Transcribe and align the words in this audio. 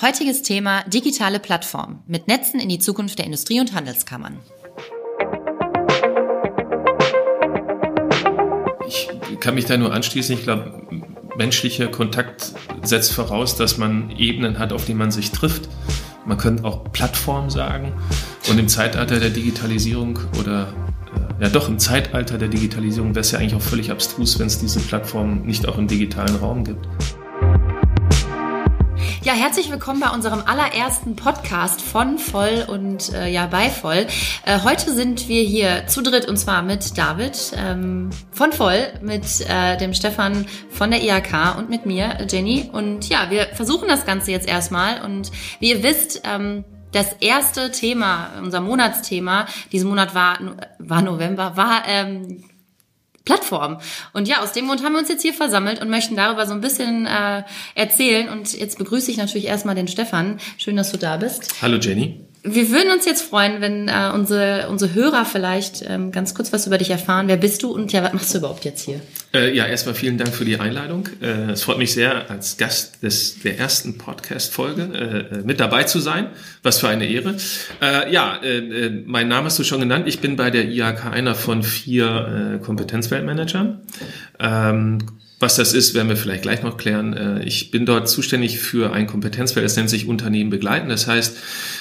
Heutiges 0.00 0.42
Thema 0.42 0.84
digitale 0.84 1.40
Plattform 1.40 2.04
mit 2.06 2.28
Netzen 2.28 2.60
in 2.60 2.68
die 2.68 2.78
Zukunft 2.78 3.18
der 3.18 3.26
Industrie- 3.26 3.58
und 3.58 3.74
Handelskammern. 3.74 4.38
Ich 8.86 9.08
kann 9.40 9.56
mich 9.56 9.64
da 9.64 9.76
nur 9.76 9.92
anschließen. 9.92 10.36
Ich 10.36 10.44
glaube, 10.44 10.86
menschlicher 11.36 11.88
Kontakt 11.88 12.54
setzt 12.84 13.12
voraus, 13.12 13.56
dass 13.56 13.76
man 13.76 14.10
Ebenen 14.10 14.60
hat, 14.60 14.72
auf 14.72 14.84
denen 14.84 14.98
man 14.98 15.10
sich 15.10 15.32
trifft. 15.32 15.68
Man 16.24 16.38
könnte 16.38 16.62
auch 16.62 16.92
Plattform 16.92 17.50
sagen. 17.50 17.92
Und 18.48 18.56
im 18.56 18.68
Zeitalter 18.68 19.18
der 19.18 19.30
Digitalisierung 19.30 20.20
oder 20.38 20.72
äh, 21.40 21.42
ja 21.42 21.48
doch 21.48 21.68
im 21.68 21.80
Zeitalter 21.80 22.38
der 22.38 22.48
Digitalisierung 22.48 23.16
wäre 23.16 23.22
es 23.22 23.32
ja 23.32 23.40
eigentlich 23.40 23.56
auch 23.56 23.62
völlig 23.62 23.90
abstrus, 23.90 24.38
wenn 24.38 24.46
es 24.46 24.60
diese 24.60 24.78
Plattform 24.78 25.42
nicht 25.42 25.66
auch 25.66 25.76
im 25.76 25.88
digitalen 25.88 26.36
Raum 26.36 26.62
gibt. 26.62 26.86
Ja, 29.28 29.34
herzlich 29.34 29.70
willkommen 29.70 30.00
bei 30.00 30.08
unserem 30.08 30.40
allerersten 30.46 31.14
Podcast 31.14 31.82
von 31.82 32.16
Voll 32.16 32.64
und 32.66 33.12
äh, 33.12 33.28
ja 33.28 33.44
bei 33.44 33.68
Voll. 33.68 34.06
Äh, 34.46 34.60
heute 34.64 34.90
sind 34.90 35.28
wir 35.28 35.42
hier 35.42 35.86
zu 35.86 36.00
dritt 36.00 36.26
und 36.26 36.38
zwar 36.38 36.62
mit 36.62 36.96
David 36.96 37.52
ähm, 37.54 38.08
von 38.30 38.52
Voll, 38.52 38.86
mit 39.02 39.26
äh, 39.46 39.76
dem 39.76 39.92
Stefan 39.92 40.46
von 40.70 40.90
der 40.90 41.02
IHK 41.02 41.58
und 41.58 41.68
mit 41.68 41.84
mir, 41.84 42.26
Jenny. 42.26 42.70
Und 42.72 43.10
ja, 43.10 43.26
wir 43.28 43.48
versuchen 43.52 43.86
das 43.86 44.06
Ganze 44.06 44.30
jetzt 44.30 44.48
erstmal. 44.48 45.04
Und 45.04 45.30
wie 45.60 45.72
ihr 45.72 45.82
wisst, 45.82 46.22
ähm, 46.24 46.64
das 46.92 47.12
erste 47.20 47.70
Thema, 47.70 48.30
unser 48.42 48.62
Monatsthema, 48.62 49.44
diesen 49.72 49.90
Monat 49.90 50.14
war, 50.14 50.38
war 50.78 51.02
November, 51.02 51.54
war 51.54 51.82
ähm, 51.86 52.44
Plattform. 53.28 53.76
Und 54.14 54.26
ja, 54.26 54.40
aus 54.40 54.52
dem 54.52 54.66
Grund 54.68 54.82
haben 54.82 54.94
wir 54.94 55.00
uns 55.00 55.10
jetzt 55.10 55.20
hier 55.20 55.34
versammelt 55.34 55.82
und 55.82 55.90
möchten 55.90 56.16
darüber 56.16 56.46
so 56.46 56.54
ein 56.54 56.62
bisschen 56.62 57.04
äh, 57.04 57.42
erzählen. 57.74 58.30
Und 58.30 58.56
jetzt 58.56 58.78
begrüße 58.78 59.10
ich 59.10 59.18
natürlich 59.18 59.46
erstmal 59.46 59.74
den 59.74 59.86
Stefan. 59.86 60.40
Schön, 60.56 60.76
dass 60.76 60.92
du 60.92 60.96
da 60.96 61.18
bist. 61.18 61.60
Hallo 61.60 61.76
Jenny. 61.76 62.27
Wir 62.54 62.70
würden 62.70 62.92
uns 62.92 63.04
jetzt 63.04 63.22
freuen, 63.22 63.60
wenn 63.60 63.88
äh, 63.88 64.10
unsere, 64.14 64.68
unsere 64.68 64.94
Hörer 64.94 65.24
vielleicht 65.24 65.84
ähm, 65.88 66.12
ganz 66.12 66.34
kurz 66.34 66.52
was 66.52 66.66
über 66.66 66.78
dich 66.78 66.90
erfahren. 66.90 67.28
Wer 67.28 67.36
bist 67.36 67.62
du 67.62 67.70
und 67.70 67.92
ja, 67.92 68.02
was 68.02 68.12
machst 68.12 68.34
du 68.34 68.38
überhaupt 68.38 68.64
jetzt 68.64 68.84
hier? 68.84 69.00
Äh, 69.34 69.54
ja, 69.54 69.66
erstmal 69.66 69.94
vielen 69.94 70.18
Dank 70.18 70.34
für 70.34 70.44
die 70.44 70.58
Einladung. 70.58 71.08
Äh, 71.20 71.52
es 71.52 71.62
freut 71.62 71.78
mich 71.78 71.92
sehr, 71.92 72.30
als 72.30 72.56
Gast 72.56 73.02
des, 73.02 73.40
der 73.40 73.58
ersten 73.58 73.98
Podcast-Folge 73.98 75.28
äh, 75.32 75.36
äh 75.36 75.42
mit 75.44 75.60
dabei 75.60 75.84
zu 75.84 76.00
sein. 76.00 76.28
Was 76.62 76.80
für 76.80 76.88
eine 76.88 77.06
Ehre. 77.06 77.36
Äh, 77.82 78.12
ja, 78.12 78.38
äh, 78.42 78.58
äh, 78.58 79.02
mein 79.06 79.28
Name 79.28 79.46
hast 79.46 79.58
du 79.58 79.64
schon 79.64 79.80
genannt. 79.80 80.06
Ich 80.08 80.20
bin 80.20 80.36
bei 80.36 80.50
der 80.50 80.68
IHK 80.68 81.06
einer 81.06 81.34
von 81.34 81.62
vier 81.62 82.58
äh, 82.60 82.64
Kompetenzweltmanagern. 82.64 83.80
Ähm, 84.38 84.98
was 85.40 85.54
das 85.54 85.72
ist, 85.72 85.94
werden 85.94 86.08
wir 86.08 86.16
vielleicht 86.16 86.42
gleich 86.42 86.62
noch 86.62 86.76
klären. 86.76 87.12
Äh, 87.12 87.44
ich 87.44 87.70
bin 87.70 87.86
dort 87.86 88.08
zuständig 88.08 88.58
für 88.58 88.92
ein 88.92 89.06
Kompetenzfeld, 89.06 89.64
das 89.64 89.76
nennt 89.76 89.88
sich 89.88 90.08
Unternehmen 90.08 90.50
begleiten. 90.50 90.88
Das 90.88 91.06
heißt, 91.06 91.36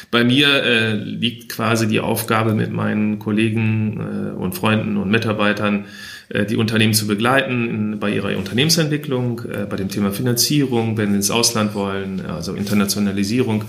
bei 0.10 0.24
mir 0.24 0.64
äh, 0.64 0.94
liegt 0.94 1.50
quasi 1.50 1.88
die 1.88 2.00
Aufgabe 2.00 2.54
mit 2.54 2.72
meinen 2.72 3.20
Kollegen 3.20 4.00
äh, 4.00 4.38
und 4.38 4.54
Freunden 4.54 4.98
und 4.98 5.10
Mitarbeitern, 5.10 5.86
äh, 6.30 6.46
die 6.46 6.56
Unternehmen 6.56 6.94
zu 6.94 7.08
begleiten 7.08 8.00
bei 8.00 8.12
ihrer 8.12 8.38
Unternehmensentwicklung, 8.38 9.42
äh, 9.46 9.66
bei 9.70 9.76
dem 9.76 9.90
Thema 9.90 10.12
Finanzierung, 10.12 10.98
wenn 10.98 11.10
sie 11.10 11.18
ins 11.18 11.32
Ausland 11.32 11.76
wollen, 11.76 12.26
also 12.26 12.54
Internationalisierung. 12.54 13.66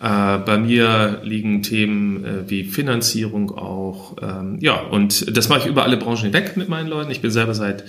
Äh, 0.00 0.38
bei 0.38 0.58
mir 0.58 1.20
liegen 1.22 1.62
Themen 1.62 2.24
äh, 2.24 2.50
wie 2.50 2.64
Finanzierung 2.64 3.56
auch. 3.56 4.16
Ähm, 4.22 4.58
ja, 4.60 4.80
und 4.80 5.36
das 5.36 5.48
mache 5.48 5.60
ich 5.60 5.66
über 5.66 5.84
alle 5.84 5.96
Branchen 5.96 6.24
hinweg 6.24 6.56
mit 6.56 6.68
meinen 6.68 6.88
Leuten. 6.88 7.10
Ich 7.10 7.20
bin 7.20 7.30
selber 7.30 7.54
seit 7.54 7.84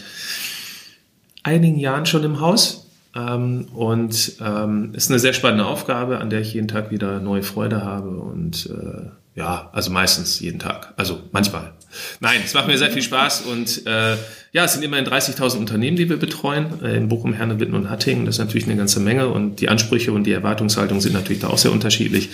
einigen 1.44 1.78
Jahren 1.78 2.06
schon 2.06 2.24
im 2.24 2.40
Haus. 2.40 2.85
Ähm, 3.16 3.68
und 3.74 4.34
ähm, 4.42 4.92
ist 4.94 5.10
eine 5.10 5.20
sehr 5.20 5.34
spannende 5.34 5.66
Aufgabe, 5.66 6.20
an 6.20 6.30
der 6.30 6.42
ich 6.42 6.54
jeden 6.54 6.68
Tag 6.68 6.92
wieder 6.92 7.20
neue 7.20 7.44
Freude 7.44 7.84
habe. 7.84 8.10
Und 8.10 8.70
äh, 8.70 9.10
ja, 9.40 9.70
also 9.74 9.90
meistens 9.92 10.40
jeden 10.40 10.60
Tag. 10.60 10.94
Also 10.98 11.22
manchmal. 11.32 11.74
Nein, 12.20 12.42
es 12.44 12.54
macht 12.54 12.68
mir 12.68 12.78
sehr 12.78 12.92
viel 12.92 13.02
Spaß. 13.02 13.44
Und 13.44 13.86
äh, 13.86 14.18
ja, 14.52 14.66
es 14.66 14.74
sind 14.74 14.84
immerhin 14.84 15.06
30.000 15.06 15.58
Unternehmen, 15.58 15.96
die 15.96 16.10
wir 16.10 16.18
betreuen. 16.18 16.82
Äh, 16.84 16.98
in 16.98 17.08
Bochum, 17.08 17.34
Herne, 17.34 17.60
Witten 17.60 17.74
und 17.74 17.90
Hattingen. 17.90 18.26
Das 18.26 18.36
ist 18.36 18.40
natürlich 18.40 18.66
eine 18.66 18.76
ganze 18.76 19.00
Menge. 19.00 19.30
Und 19.30 19.62
die 19.62 19.70
Ansprüche 19.70 20.12
und 20.12 20.26
die 20.26 20.34
Erwartungshaltung 20.34 21.00
sind 21.00 21.14
natürlich 21.14 21.42
da 21.42 21.48
auch 21.48 21.58
sehr 21.58 21.72
unterschiedlich. 21.72 22.30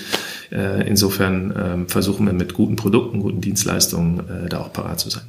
Äh, 0.51 0.87
insofern 0.87 1.51
äh, 1.51 1.89
versuchen 1.89 2.25
wir 2.25 2.33
mit 2.33 2.55
guten 2.55 2.75
Produkten, 2.75 3.19
guten 3.19 3.41
Dienstleistungen 3.41 4.19
äh, 4.45 4.49
da 4.49 4.61
auch 4.61 4.73
parat 4.73 4.99
zu 4.99 5.11
sein. 5.11 5.23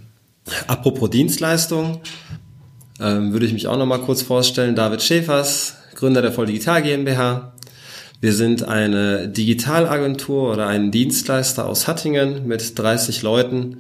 Apropos 0.67 1.11
Dienstleistung, 1.11 2.01
ähm, 3.03 3.33
würde 3.33 3.47
ich 3.47 3.53
mich 3.53 3.67
auch 3.67 3.77
noch 3.77 3.87
mal 3.87 3.99
kurz 3.99 4.23
vorstellen. 4.23 4.77
David 4.77 5.03
Schäfers, 5.03 5.77
Gründer 5.95 6.23
der 6.23 6.33
Voll 6.33 6.47
Digital 6.47 6.83
GmbH. 6.83 7.53
Wir 8.21 8.33
sind 8.33 8.69
eine 8.69 9.29
Digitalagentur 9.29 10.53
oder 10.53 10.69
ein 10.69 10.93
Dienstleister 10.93 11.67
aus 11.67 11.89
Hattingen 11.89 12.47
mit 12.47 12.79
30 12.79 13.23
Leuten 13.23 13.79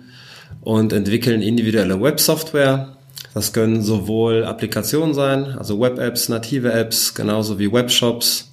und 0.61 0.93
entwickeln 0.93 1.43
individuelle 1.43 2.03
Websoftware. 2.03 2.97
Das 3.35 3.53
können 3.53 3.83
sowohl 3.83 4.45
Applikationen 4.45 5.15
sein, 5.15 5.57
also 5.57 5.81
Web-Apps, 5.81 6.29
native 6.29 6.73
Apps, 6.73 7.15
genauso 7.15 7.59
wie 7.59 7.73
Webshops 7.73 8.53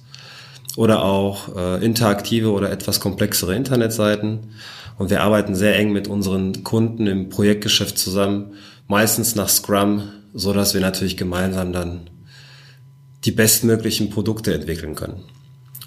oder 0.76 1.04
auch 1.04 1.56
äh, 1.56 1.84
interaktive 1.84 2.52
oder 2.52 2.70
etwas 2.70 3.00
komplexere 3.00 3.54
Internetseiten. 3.54 4.54
Und 4.96 5.10
wir 5.10 5.22
arbeiten 5.22 5.54
sehr 5.54 5.76
eng 5.76 5.92
mit 5.92 6.08
unseren 6.08 6.62
Kunden 6.62 7.06
im 7.06 7.30
Projektgeschäft 7.30 7.98
zusammen, 7.98 8.52
meistens 8.86 9.34
nach 9.34 9.48
Scrum, 9.48 10.04
so 10.32 10.52
dass 10.52 10.74
wir 10.74 10.80
natürlich 10.80 11.16
gemeinsam 11.16 11.72
dann 11.72 12.10
die 13.24 13.32
bestmöglichen 13.32 14.10
Produkte 14.10 14.54
entwickeln 14.54 14.94
können. 14.94 15.24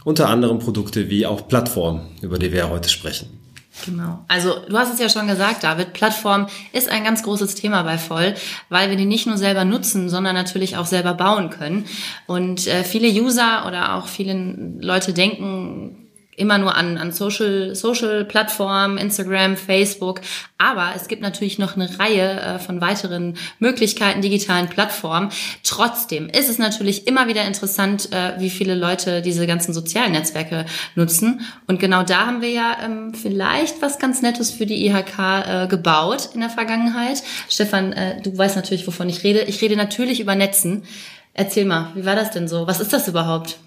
Unter 0.04 0.30
anderem 0.30 0.60
Produkte 0.60 1.10
wie 1.10 1.26
auch 1.26 1.48
Plattformen, 1.48 2.02
über 2.22 2.38
die 2.38 2.52
wir 2.52 2.70
heute 2.70 2.90
sprechen. 2.90 3.40
Genau. 3.86 4.24
Also 4.28 4.56
du 4.70 4.78
hast 4.78 4.94
es 4.94 5.00
ja 5.00 5.10
schon 5.10 5.28
gesagt, 5.28 5.64
David, 5.64 5.94
Plattform 5.94 6.48
ist 6.74 6.90
ein 6.90 7.04
ganz 7.04 7.24
großes 7.24 7.56
Thema 7.56 7.82
bei 7.84 7.98
Voll, 7.98 8.36
weil 8.70 8.90
wir 8.90 8.98
die 8.98 9.06
nicht 9.06 9.26
nur 9.26 9.38
selber 9.38 9.66
nutzen, 9.66 10.10
sondern 10.10 10.36
natürlich 10.36 10.78
auch 10.78 10.86
selber 10.86 11.16
bauen 11.16 11.50
können. 11.50 11.86
Und 12.28 12.68
äh, 12.68 12.84
viele 12.84 13.08
User 13.08 13.66
oder 13.66 13.96
auch 13.96 14.08
viele 14.08 14.78
Leute 14.80 15.14
denken, 15.14 16.03
immer 16.38 16.58
nur 16.58 16.76
an, 16.76 16.98
an 16.98 17.12
Social, 17.12 17.76
Social 17.76 18.26
Plattformen, 18.26 18.98
Instagram, 18.98 19.58
Facebook. 19.58 20.22
Aber 20.58 20.94
es 20.96 21.08
gibt 21.08 21.22
natürlich 21.22 21.60
noch 21.60 21.76
eine 21.76 22.00
Reihe 22.00 22.40
äh, 22.40 22.60
von 22.60 22.82
weiteren 22.82 23.36
Möglichkeiten, 23.60 24.22
digitalen 24.22 24.70
Plattformen. 24.70 25.30
Trotzdem 25.64 26.30
ist 26.30 26.50
es 26.50 26.58
natürlich 26.58 27.08
immer 27.08 27.28
wieder 27.28 27.46
interessant, 27.46 28.12
äh, 28.12 28.40
wie 28.40 28.50
viele 28.50 28.76
Leute 28.76 29.22
diese 29.22 29.48
ganzen 29.48 29.74
sozialen 29.74 30.14
Netzwerke 30.14 30.66
nutzen. 30.96 31.42
Und 31.68 31.80
genau 31.80 32.04
da 32.04 32.26
haben 32.26 32.42
wir 32.42 32.52
ja 32.52 32.78
ähm, 32.84 33.14
vielleicht 33.14 33.82
was 33.82 34.00
ganz 34.00 34.22
Nettes 34.22 34.52
für 34.52 34.66
die 34.66 34.86
IHK 34.88 35.20
äh, 35.20 35.68
gebaut 35.68 36.30
in 36.34 36.40
der 36.40 36.50
Vergangenheit. 36.50 37.24
Stefan, 37.50 37.96
du 38.24 38.38
weißt 38.38 38.56
natürlich, 38.56 38.86
wovon 38.88 39.10
ich 39.10 39.24
rede. 39.24 39.42
Ich 39.44 39.62
rede 39.62 39.76
natürlich 39.76 40.20
über 40.20 40.36
Netzen. 40.36 40.84
Erzähl 41.34 41.66
mal, 41.66 41.92
wie 41.96 42.06
war 42.06 42.16
das 42.16 42.32
denn 42.32 42.48
so? 42.48 42.68
Was 42.68 42.80
ist 42.80 42.94
das 42.94 43.08
überhaupt? 43.08 43.58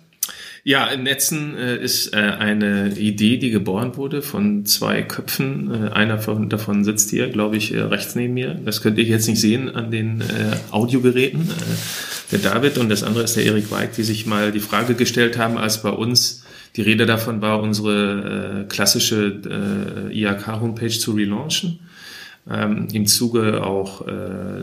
Ja, 0.69 0.97
Netzen 0.97 1.57
äh, 1.57 1.77
ist 1.77 2.13
äh, 2.13 2.17
eine 2.17 2.99
Idee, 2.99 3.37
die 3.37 3.51
geboren 3.51 3.97
wurde 3.97 4.21
von 4.21 4.67
zwei 4.67 5.03
Köpfen. 5.03 5.71
Äh, 5.73 5.91
einer 5.91 6.19
von, 6.19 6.49
davon 6.49 6.83
sitzt 6.83 7.11
hier, 7.11 7.29
glaube 7.29 7.57
ich, 7.57 7.73
äh, 7.73 7.83
rechts 7.83 8.17
neben 8.17 8.35
mir. 8.35 8.61
Das 8.65 8.83
könnt 8.83 8.99
ihr 8.99 9.05
jetzt 9.05 9.29
nicht 9.29 9.41
sehen 9.41 9.77
an 9.77 9.93
den 9.93 10.23
äh, 10.23 10.57
Audiogeräten. 10.73 11.43
Äh, 11.43 12.33
der 12.33 12.41
David 12.41 12.79
und 12.79 12.89
das 12.89 13.05
andere 13.05 13.23
ist 13.23 13.37
der 13.37 13.45
Erik 13.45 13.71
Weig, 13.71 13.93
die 13.93 14.03
sich 14.03 14.27
mal 14.27 14.51
die 14.51 14.59
Frage 14.59 14.95
gestellt 14.95 15.39
haben, 15.39 15.57
als 15.57 15.85
bei 15.85 15.91
uns 15.91 16.43
die 16.75 16.83
Rede 16.83 17.07
davon 17.07 17.41
war, 17.41 17.63
unsere 17.63 18.67
klassische 18.69 19.41
IAK-Homepage 20.11 20.91
zu 20.91 21.13
relaunchen 21.13 21.79
ähm, 22.51 22.87
im 22.93 23.07
Zuge 23.07 23.65
auch 23.65 24.07
äh, 24.07 24.63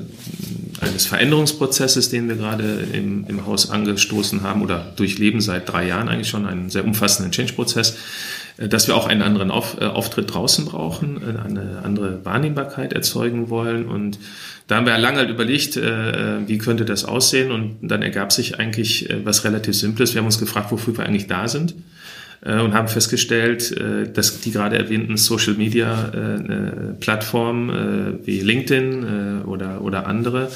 eines 0.80 1.06
Veränderungsprozesses, 1.06 2.10
den 2.10 2.30
wir 2.30 2.36
gerade 2.36 2.88
im, 2.94 3.26
im 3.28 3.46
Haus 3.46 3.70
angestoßen 3.70 4.42
haben 4.42 4.62
oder 4.62 4.94
durchleben 4.96 5.42
seit 5.42 5.72
drei 5.72 5.88
Jahren 5.88 6.08
eigentlich 6.08 6.30
schon, 6.30 6.46
einen 6.46 6.70
sehr 6.70 6.86
umfassenden 6.86 7.32
Change-Prozess, 7.32 7.98
äh, 8.58 8.70
dass 8.70 8.88
wir 8.88 8.96
auch 8.96 9.08
einen 9.08 9.22
anderen 9.22 9.52
Auf, 9.52 9.78
äh, 9.82 9.86
Auftritt 9.86 10.34
draußen 10.34 10.66
brauchen, 10.66 11.22
äh, 11.22 11.46
eine 11.46 11.82
andere 11.84 12.24
Wahrnehmbarkeit 12.24 12.94
erzeugen 12.94 13.50
wollen. 13.50 13.86
Und 13.86 14.18
da 14.68 14.78
haben 14.78 14.86
wir 14.86 14.98
lange 14.98 15.18
halt 15.18 15.30
überlegt, 15.30 15.76
äh, 15.76 16.48
wie 16.48 16.60
könnte 16.60 16.86
das 16.86 17.04
aussehen? 17.04 17.52
Und 17.52 17.78
dann 17.82 18.02
ergab 18.02 18.32
sich 18.32 18.60
eigentlich 18.60 19.10
äh, 19.10 19.26
was 19.26 19.44
relativ 19.44 19.76
Simples. 19.76 20.14
Wir 20.14 20.20
haben 20.20 20.26
uns 20.28 20.40
gefragt, 20.40 20.72
wofür 20.72 20.98
wir 20.98 21.06
eigentlich 21.06 21.28
da 21.28 21.50
sind 21.50 21.76
äh, 22.46 22.60
und 22.60 22.74
haben 22.74 22.88
festgestellt, 22.88 23.72
äh, 23.72 24.12
dass 24.12 24.42
die 24.42 24.52
gerade 24.52 24.78
erwähnten 24.78 25.18
Social 25.18 25.54
Media 25.54 26.10
äh, 26.10 26.94
Plattformen 27.00 28.20
wie 28.26 28.42
LinkedIn 28.42 29.44
oder, 29.46 29.82
oder 29.82 30.08
andere 30.08 30.52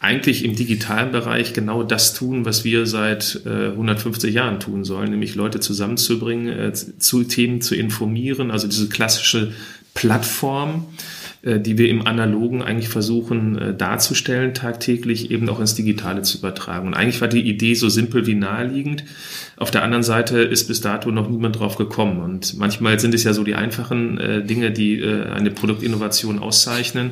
eigentlich 0.00 0.44
im 0.44 0.54
digitalen 0.54 1.12
Bereich 1.12 1.54
genau 1.54 1.82
das 1.82 2.12
tun, 2.12 2.44
was 2.44 2.62
wir 2.64 2.84
seit 2.84 3.40
150 3.46 4.34
Jahren 4.34 4.60
tun 4.60 4.84
sollen, 4.84 5.10
nämlich 5.10 5.34
Leute 5.34 5.60
zusammenzubringen, 5.60 6.72
zu 6.74 7.24
Themen 7.24 7.62
zu 7.62 7.74
informieren, 7.74 8.50
also 8.50 8.66
diese 8.68 8.90
klassische 8.90 9.52
Plattform 9.94 10.88
äh, 10.90 11.23
die 11.44 11.76
wir 11.76 11.88
im 11.88 12.06
Analogen 12.06 12.62
eigentlich 12.62 12.88
versuchen 12.88 13.58
äh, 13.58 13.74
darzustellen, 13.74 14.54
tagtäglich 14.54 15.30
eben 15.30 15.48
auch 15.48 15.60
ins 15.60 15.74
Digitale 15.74 16.22
zu 16.22 16.38
übertragen. 16.38 16.86
Und 16.86 16.94
eigentlich 16.94 17.20
war 17.20 17.28
die 17.28 17.42
Idee 17.42 17.74
so 17.74 17.88
simpel 17.88 18.26
wie 18.26 18.34
naheliegend. 18.34 19.04
Auf 19.56 19.70
der 19.70 19.82
anderen 19.82 20.02
Seite 20.02 20.38
ist 20.38 20.68
bis 20.68 20.80
dato 20.80 21.10
noch 21.10 21.28
niemand 21.28 21.58
drauf 21.58 21.76
gekommen. 21.76 22.20
Und 22.20 22.56
manchmal 22.56 22.98
sind 22.98 23.14
es 23.14 23.24
ja 23.24 23.32
so 23.34 23.44
die 23.44 23.54
einfachen 23.54 24.18
äh, 24.18 24.44
Dinge, 24.44 24.70
die 24.70 25.00
äh, 25.00 25.26
eine 25.26 25.50
Produktinnovation 25.50 26.38
auszeichnen. 26.38 27.10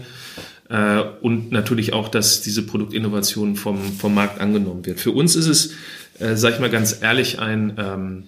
Äh, 0.71 1.03
und 1.21 1.53
natürlich 1.53 1.93
auch, 1.93 2.09
dass 2.09 2.41
diese 2.41 2.63
Produktinnovation 2.63 3.57
vom, 3.57 3.83
vom 3.83 4.15
Markt 4.15 4.41
angenommen 4.41 4.87
wird. 4.87 4.99
Für 4.99 5.11
uns 5.11 5.37
ist 5.37 5.47
es, 5.47 5.75
äh, 6.19 6.37
sag 6.37 6.55
ich 6.55 6.61
mal 6.61 6.71
ganz 6.71 6.99
ehrlich, 7.03 7.39
ein 7.39 7.75
ähm, 7.77 8.23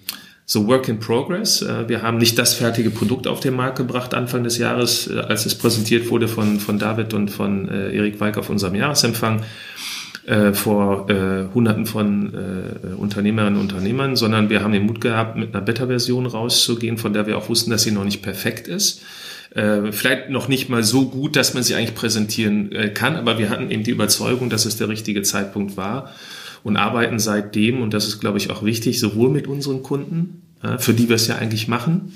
so 0.47 0.67
Work 0.67 0.89
in 0.89 0.99
Progress. 0.99 1.63
Äh, 1.63 1.89
wir 1.89 2.03
haben 2.03 2.19
nicht 2.19 2.39
das 2.39 2.55
fertige 2.55 2.91
Produkt 2.91 3.27
auf 3.27 3.41
den 3.41 3.55
Markt 3.55 3.77
gebracht 3.77 4.15
Anfang 4.15 4.45
des 4.45 4.59
Jahres, 4.59 5.09
äh, 5.09 5.19
als 5.21 5.47
es 5.47 5.55
präsentiert 5.55 6.11
wurde 6.11 6.29
von, 6.29 6.61
von 6.61 6.79
David 6.79 7.15
und 7.15 7.31
von 7.31 7.69
äh, 7.69 7.95
Erik 7.95 8.21
Weig 8.21 8.37
auf 8.39 8.51
unserem 8.51 8.75
Jahresempfang 8.75 9.43
vor 10.55 11.11
äh, 11.11 11.53
Hunderten 11.53 11.85
von 11.85 12.33
äh, 12.33 12.95
Unternehmerinnen 12.95 13.61
und 13.61 13.75
Unternehmern, 13.75 14.17
sondern 14.17 14.49
wir 14.49 14.63
haben 14.63 14.73
den 14.73 14.87
Mut 14.87 15.03
gehabt, 15.03 15.37
mit 15.37 15.55
einer 15.55 15.63
Beta-Version 15.63 16.25
rauszugehen, 16.25 16.97
von 16.97 17.13
der 17.13 17.27
wir 17.27 17.37
auch 17.37 17.51
wussten, 17.51 17.71
dass 17.71 17.83
sie 17.83 17.91
noch 17.91 18.05
nicht 18.05 18.23
perfekt 18.23 18.67
ist. 18.67 19.03
Äh, 19.55 19.93
vielleicht 19.93 20.31
noch 20.31 20.49
nicht 20.49 20.71
mal 20.71 20.83
so 20.83 21.11
gut, 21.11 21.37
dass 21.37 21.53
man 21.53 21.63
sie 21.63 21.75
eigentlich 21.75 21.95
präsentieren 21.95 22.73
äh, 22.73 22.89
kann, 22.89 23.17
aber 23.17 23.39
wir 23.39 23.51
hatten 23.51 23.71
eben 23.71 23.83
die 23.83 23.91
Überzeugung, 23.91 24.49
dass 24.49 24.65
es 24.65 24.79
der 24.79 24.89
richtige 24.89 25.21
Zeitpunkt 25.21 25.77
war 25.77 26.11
und 26.65 26.77
arbeiten 26.77 27.21
seitdem, 27.21 27.81
und 27.81 27.95
das 27.95 28.09
ist, 28.09 28.19
glaube 28.19 28.39
ich, 28.39 28.51
auch 28.51 28.65
wichtig, 28.65 28.99
sowohl 28.99 29.31
mit 29.31 29.47
unseren 29.47 29.83
Kunden, 29.85 30.43
für 30.79 30.95
die 30.95 31.09
wir 31.09 31.17
es 31.17 31.29
ja 31.29 31.37
eigentlich 31.37 31.69
machen, 31.69 32.13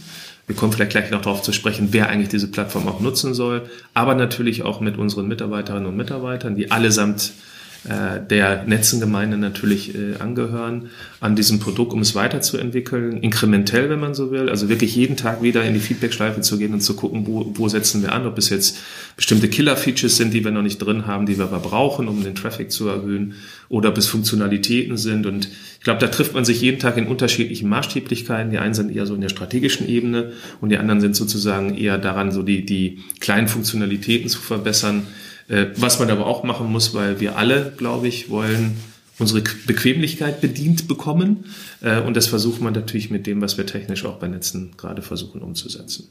wir 0.46 0.56
kommen 0.56 0.72
vielleicht 0.72 0.92
gleich 0.92 1.10
noch 1.10 1.20
darauf 1.20 1.42
zu 1.42 1.52
sprechen, 1.52 1.88
wer 1.90 2.08
eigentlich 2.08 2.30
diese 2.30 2.50
Plattform 2.50 2.88
auch 2.88 3.00
nutzen 3.00 3.34
soll, 3.34 3.68
aber 3.92 4.14
natürlich 4.14 4.62
auch 4.62 4.80
mit 4.80 4.96
unseren 4.96 5.28
Mitarbeiterinnen 5.28 5.86
und 5.86 5.96
Mitarbeitern, 5.96 6.56
die 6.56 6.70
allesamt 6.70 7.24
äh, 7.26 7.57
der 7.88 8.64
Netzengemeinde 8.64 9.38
natürlich 9.38 9.94
äh, 9.94 10.16
angehören, 10.18 10.90
an 11.20 11.36
diesem 11.36 11.58
Produkt, 11.58 11.92
um 11.92 12.00
es 12.00 12.14
weiterzuentwickeln, 12.14 13.22
inkrementell, 13.22 13.88
wenn 13.88 14.00
man 14.00 14.14
so 14.14 14.30
will, 14.30 14.50
also 14.50 14.68
wirklich 14.68 14.94
jeden 14.94 15.16
Tag 15.16 15.42
wieder 15.42 15.64
in 15.64 15.74
die 15.74 15.80
Feedback-Schleife 15.80 16.40
zu 16.42 16.58
gehen 16.58 16.74
und 16.74 16.80
zu 16.80 16.94
gucken, 16.94 17.26
wo, 17.26 17.52
wo 17.54 17.68
setzen 17.68 18.02
wir 18.02 18.12
an, 18.12 18.26
ob 18.26 18.36
es 18.36 18.50
jetzt 18.50 18.78
bestimmte 19.16 19.48
Killer-Features 19.48 20.16
sind, 20.16 20.34
die 20.34 20.44
wir 20.44 20.50
noch 20.50 20.62
nicht 20.62 20.78
drin 20.78 21.06
haben, 21.06 21.26
die 21.26 21.38
wir 21.38 21.44
aber 21.44 21.60
brauchen, 21.60 22.08
um 22.08 22.22
den 22.22 22.34
Traffic 22.34 22.70
zu 22.70 22.88
erhöhen, 22.88 23.34
oder 23.68 23.90
ob 23.90 23.98
es 23.98 24.06
Funktionalitäten 24.06 24.96
sind. 24.96 25.26
Und 25.26 25.48
ich 25.78 25.84
glaube, 25.84 26.00
da 26.00 26.08
trifft 26.08 26.34
man 26.34 26.44
sich 26.44 26.60
jeden 26.60 26.78
Tag 26.78 26.96
in 26.96 27.06
unterschiedlichen 27.06 27.68
Maßstäblichkeiten. 27.68 28.50
Die 28.50 28.58
einen 28.58 28.74
sind 28.74 28.94
eher 28.94 29.06
so 29.06 29.14
in 29.14 29.20
der 29.20 29.28
strategischen 29.28 29.88
Ebene 29.88 30.32
und 30.60 30.70
die 30.70 30.78
anderen 30.78 31.00
sind 31.00 31.16
sozusagen 31.16 31.76
eher 31.76 31.98
daran, 31.98 32.32
so 32.32 32.42
die, 32.42 32.64
die 32.64 33.00
kleinen 33.20 33.48
Funktionalitäten 33.48 34.28
zu 34.28 34.40
verbessern 34.40 35.00
äh, 35.00 35.28
was 35.48 35.98
man 35.98 36.10
aber 36.10 36.26
auch 36.26 36.44
machen 36.44 36.70
muss, 36.70 36.94
weil 36.94 37.20
wir 37.20 37.36
alle, 37.36 37.72
glaube 37.76 38.08
ich, 38.08 38.28
wollen 38.28 38.76
unsere 39.18 39.42
Bequemlichkeit 39.66 40.40
bedient 40.40 40.88
bekommen. 40.88 41.44
Äh, 41.80 42.00
und 42.00 42.16
das 42.16 42.26
versucht 42.26 42.60
man 42.60 42.72
natürlich 42.72 43.10
mit 43.10 43.26
dem, 43.26 43.40
was 43.40 43.58
wir 43.58 43.66
technisch 43.66 44.04
auch 44.04 44.16
bei 44.16 44.28
Netzen 44.28 44.72
gerade 44.76 45.02
versuchen 45.02 45.42
umzusetzen. 45.42 46.08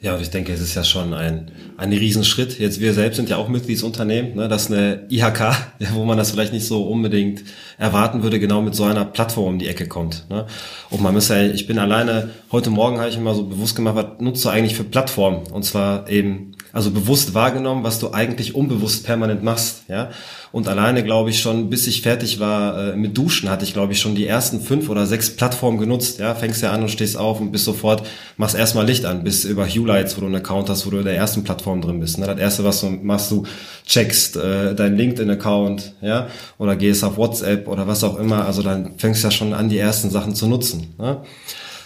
Ja, 0.00 0.16
und 0.16 0.20
ich 0.20 0.30
denke, 0.30 0.52
es 0.52 0.60
ist 0.60 0.74
ja 0.74 0.82
schon 0.82 1.14
ein, 1.14 1.52
ein 1.76 1.92
Riesenschritt. 1.92 2.58
Jetzt, 2.58 2.80
wir 2.80 2.92
selbst 2.92 3.16
sind 3.16 3.28
ja 3.28 3.36
auch 3.36 3.48
Mitgliedsunternehmen, 3.48 4.34
ne? 4.34 4.48
das 4.48 4.64
ist 4.64 4.72
eine 4.72 5.06
IHK, 5.08 5.54
wo 5.92 6.04
man 6.04 6.18
das 6.18 6.32
vielleicht 6.32 6.52
nicht 6.52 6.66
so 6.66 6.88
unbedingt 6.88 7.44
erwarten 7.78 8.24
würde, 8.24 8.40
genau 8.40 8.62
mit 8.62 8.74
so 8.74 8.82
einer 8.82 9.04
Plattform 9.04 9.54
um 9.54 9.58
die 9.60 9.68
Ecke 9.68 9.86
kommt. 9.86 10.26
Ne? 10.28 10.46
Und 10.90 11.02
man 11.02 11.14
muss 11.14 11.28
ja, 11.28 11.40
ich 11.42 11.68
bin 11.68 11.78
alleine, 11.78 12.30
heute 12.50 12.70
Morgen 12.70 12.98
habe 12.98 13.10
ich 13.10 13.16
mir 13.16 13.22
mal 13.22 13.36
so 13.36 13.44
bewusst 13.44 13.76
gemacht, 13.76 13.94
was 13.94 14.20
nutzt 14.20 14.44
du 14.44 14.48
eigentlich 14.48 14.74
für 14.74 14.82
Plattformen? 14.82 15.46
Und 15.52 15.64
zwar 15.64 16.10
eben 16.10 16.56
also 16.72 16.90
bewusst 16.90 17.34
wahrgenommen, 17.34 17.84
was 17.84 17.98
du 17.98 18.12
eigentlich 18.12 18.54
unbewusst 18.54 19.04
permanent 19.04 19.42
machst, 19.42 19.82
ja. 19.88 20.10
Und 20.52 20.68
alleine 20.68 21.02
glaube 21.02 21.30
ich 21.30 21.40
schon, 21.40 21.70
bis 21.70 21.86
ich 21.86 22.02
fertig 22.02 22.38
war 22.40 22.92
äh, 22.92 22.96
mit 22.96 23.16
Duschen, 23.16 23.48
hatte 23.48 23.64
ich 23.64 23.72
glaube 23.72 23.92
ich 23.92 24.00
schon 24.00 24.14
die 24.14 24.26
ersten 24.26 24.60
fünf 24.60 24.88
oder 24.88 25.06
sechs 25.06 25.34
Plattformen 25.36 25.78
genutzt, 25.78 26.18
ja. 26.18 26.34
Fängst 26.34 26.62
ja 26.62 26.72
an 26.72 26.82
und 26.82 26.90
stehst 26.90 27.16
auf 27.16 27.40
und 27.40 27.52
bist 27.52 27.64
sofort, 27.64 28.06
machst 28.36 28.54
erstmal 28.54 28.86
Licht 28.86 29.04
an, 29.04 29.24
bis 29.24 29.44
über 29.44 29.66
Hue 29.66 29.86
Lights, 29.86 30.16
wo 30.16 30.20
du 30.20 30.26
einen 30.26 30.36
Account 30.36 30.68
hast, 30.68 30.86
wo 30.86 30.90
du 30.90 30.98
in 30.98 31.04
der 31.04 31.16
ersten 31.16 31.44
Plattform 31.44 31.80
drin 31.80 32.00
bist. 32.00 32.18
Ne? 32.18 32.26
Das 32.26 32.38
erste, 32.38 32.64
was 32.64 32.80
du 32.80 32.88
machst, 32.88 33.30
du 33.30 33.44
checkst 33.86 34.36
äh, 34.36 34.74
dein 34.74 34.96
LinkedIn-Account, 34.96 35.94
ja, 36.00 36.28
oder 36.58 36.76
gehst 36.76 37.04
auf 37.04 37.16
WhatsApp 37.16 37.68
oder 37.68 37.86
was 37.86 38.04
auch 38.04 38.18
immer. 38.18 38.46
Also 38.46 38.62
dann 38.62 38.98
fängst 38.98 39.24
ja 39.24 39.30
schon 39.30 39.52
an, 39.52 39.68
die 39.68 39.78
ersten 39.78 40.10
Sachen 40.10 40.34
zu 40.34 40.46
nutzen. 40.46 40.94
Ne? 40.98 41.22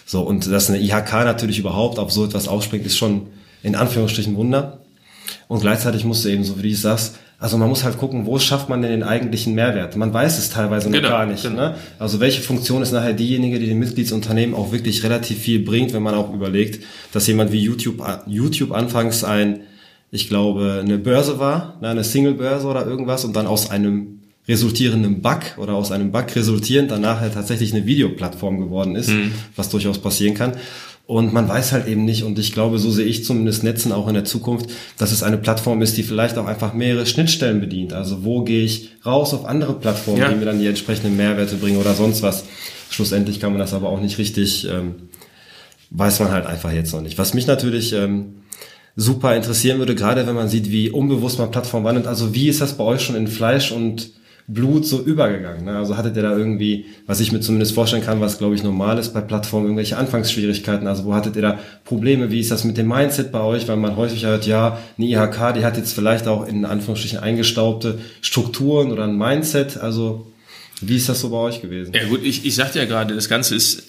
So, 0.05 0.21
und 0.21 0.49
dass 0.49 0.69
eine 0.69 0.79
IHK 0.79 1.11
natürlich 1.25 1.59
überhaupt 1.59 1.99
auf 1.99 2.11
so 2.11 2.23
etwas 2.23 2.47
aufspringt, 2.47 2.85
ist 2.85 2.97
schon 2.97 3.27
in 3.63 3.75
Anführungsstrichen 3.75 4.35
Wunder. 4.35 4.79
Und 5.47 5.61
gleichzeitig 5.61 6.05
musst 6.05 6.25
du 6.25 6.29
eben, 6.29 6.43
so 6.43 6.61
wie 6.61 6.69
du 6.69 6.75
sagst, 6.75 7.15
also 7.39 7.57
man 7.57 7.69
muss 7.69 7.83
halt 7.83 7.97
gucken, 7.97 8.25
wo 8.25 8.39
schafft 8.39 8.67
man 8.67 8.81
denn 8.81 8.89
den 8.89 9.03
eigentlichen 9.03 9.53
Mehrwert? 9.53 9.95
Man 9.95 10.11
weiß 10.11 10.39
es 10.39 10.49
teilweise 10.49 10.89
noch 10.89 10.97
genau, 10.97 11.09
gar 11.09 11.25
nicht. 11.27 11.43
Genau. 11.43 11.55
Ne? 11.55 11.75
Also 11.99 12.19
welche 12.19 12.41
Funktion 12.41 12.81
ist 12.81 12.91
nachher 12.91 13.13
diejenige, 13.13 13.59
die 13.59 13.67
den 13.67 13.77
Mitgliedsunternehmen 13.77 14.55
auch 14.55 14.71
wirklich 14.71 15.03
relativ 15.03 15.37
viel 15.37 15.59
bringt, 15.59 15.93
wenn 15.93 16.01
man 16.01 16.15
auch 16.15 16.33
überlegt, 16.33 16.83
dass 17.13 17.27
jemand 17.27 17.51
wie 17.51 17.59
YouTube, 17.59 18.01
YouTube 18.25 18.71
anfangs 18.71 19.23
ein, 19.23 19.61
ich 20.09 20.29
glaube, 20.29 20.81
eine 20.83 20.97
Börse 20.97 21.37
war, 21.37 21.77
ne, 21.79 21.89
eine 21.89 22.03
Single-Börse 22.03 22.65
oder 22.65 22.87
irgendwas 22.87 23.23
und 23.23 23.35
dann 23.35 23.45
aus 23.45 23.69
einem 23.69 24.21
resultierenden 24.47 25.21
Bug 25.21 25.57
oder 25.57 25.73
aus 25.73 25.91
einem 25.91 26.11
Bug 26.11 26.35
resultierend 26.35 26.89
dann 26.89 27.01
nachher 27.01 27.31
tatsächlich 27.31 27.73
eine 27.73 27.85
Videoplattform 27.85 28.59
geworden 28.59 28.95
ist, 28.95 29.09
mhm. 29.09 29.33
was 29.55 29.69
durchaus 29.69 29.99
passieren 29.99 30.33
kann. 30.33 30.53
Und 31.07 31.31
man 31.31 31.47
weiß 31.47 31.71
halt 31.71 31.87
eben 31.87 32.03
nicht, 32.03 32.23
und 32.23 32.37
ich 32.37 32.51
glaube, 32.51 32.79
so 32.79 32.91
sehe 32.91 33.05
ich 33.05 33.23
zumindest 33.23 33.63
Netzen 33.63 33.93
auch 33.93 34.09
in 34.09 34.13
der 34.13 34.25
Zukunft, 34.25 34.69
dass 34.97 35.13
es 35.13 35.23
eine 35.23 35.37
Plattform 35.37 35.81
ist, 35.81 35.95
die 35.95 36.03
vielleicht 36.03 36.37
auch 36.37 36.45
einfach 36.45 36.73
mehrere 36.73 37.05
Schnittstellen 37.05 37.61
bedient. 37.61 37.93
Also 37.93 38.25
wo 38.25 38.43
gehe 38.43 38.65
ich 38.65 38.89
raus 39.05 39.33
auf 39.33 39.45
andere 39.45 39.73
Plattformen, 39.73 40.19
ja. 40.19 40.27
die 40.27 40.35
mir 40.35 40.43
dann 40.43 40.59
die 40.59 40.67
entsprechenden 40.67 41.15
Mehrwerte 41.15 41.55
bringen 41.55 41.77
oder 41.77 41.93
sonst 41.93 42.23
was. 42.23 42.43
Schlussendlich 42.89 43.39
kann 43.39 43.51
man 43.51 43.59
das 43.59 43.73
aber 43.73 43.87
auch 43.87 44.01
nicht 44.01 44.17
richtig, 44.17 44.67
ähm, 44.69 44.95
weiß 45.91 46.19
man 46.19 46.31
halt 46.31 46.45
einfach 46.45 46.73
jetzt 46.73 46.91
noch 46.93 47.01
nicht. 47.01 47.17
Was 47.17 47.33
mich 47.33 47.47
natürlich 47.47 47.93
ähm, 47.93 48.41
super 48.97 49.33
interessieren 49.33 49.79
würde, 49.79 49.95
gerade 49.95 50.27
wenn 50.27 50.35
man 50.35 50.49
sieht, 50.49 50.71
wie 50.71 50.89
unbewusst 50.89 51.39
man 51.39 51.51
Plattform 51.51 51.85
wandelt. 51.85 52.05
Also 52.05 52.35
wie 52.35 52.49
ist 52.49 52.59
das 52.59 52.75
bei 52.75 52.83
euch 52.83 53.01
schon 53.01 53.15
in 53.15 53.27
Fleisch 53.27 53.71
und 53.71 54.11
Blut 54.49 54.85
so 54.85 55.01
übergegangen. 55.01 55.65
Ne? 55.65 55.75
Also 55.75 55.97
hattet 55.97 56.15
ihr 56.15 56.23
da 56.23 56.35
irgendwie, 56.35 56.85
was 57.05 57.19
ich 57.19 57.33
mir 57.33 57.41
zumindest 57.41 57.73
vorstellen 57.73 58.03
kann, 58.03 58.21
was 58.21 58.37
glaube 58.37 58.55
ich 58.55 58.63
normal 58.63 58.97
ist 58.97 59.13
bei 59.13 59.19
Plattformen, 59.19 59.65
irgendwelche 59.65 59.97
Anfangsschwierigkeiten? 59.97 60.87
Also 60.87 61.03
wo 61.03 61.13
hattet 61.13 61.35
ihr 61.35 61.41
da 61.41 61.59
Probleme? 61.83 62.31
Wie 62.31 62.39
ist 62.39 62.49
das 62.49 62.63
mit 62.63 62.77
dem 62.77 62.87
Mindset 62.87 63.33
bei 63.33 63.41
euch? 63.41 63.67
Weil 63.67 63.75
man 63.75 63.97
häufig 63.97 64.25
hört, 64.25 64.47
ja, 64.47 64.79
eine 64.97 65.07
IHK, 65.07 65.53
die 65.55 65.65
hat 65.65 65.75
jetzt 65.75 65.93
vielleicht 65.93 66.29
auch 66.29 66.47
in 66.47 66.63
Anführungsstrichen 66.63 67.19
eingestaubte 67.19 67.99
Strukturen 68.21 68.93
oder 68.93 69.03
ein 69.03 69.17
Mindset. 69.17 69.77
Also 69.77 70.31
wie 70.79 70.95
ist 70.95 71.09
das 71.09 71.19
so 71.19 71.29
bei 71.29 71.37
euch 71.37 71.61
gewesen? 71.61 71.93
Ja 71.93 72.07
gut, 72.07 72.23
ich, 72.23 72.45
ich 72.45 72.55
sagte 72.55 72.79
ja 72.79 72.85
gerade, 72.85 73.15
das 73.15 73.27
Ganze 73.27 73.53
ist, 73.53 73.83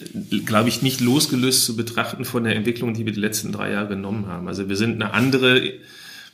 glaube 0.44 0.70
ich, 0.70 0.82
nicht 0.82 1.00
losgelöst 1.00 1.66
zu 1.66 1.76
betrachten 1.76 2.24
von 2.24 2.43
der 2.43 2.56
Entwicklung, 2.56 2.94
die 2.94 3.06
wir 3.06 3.12
die 3.12 3.20
letzten 3.20 3.53
drei 3.53 3.70
Jahre 3.70 3.91
genommen 3.91 4.27
haben. 4.27 4.48
Also 4.48 4.69
wir 4.69 4.77
sind 4.77 4.94
eine 4.94 5.15
andere 5.15 5.74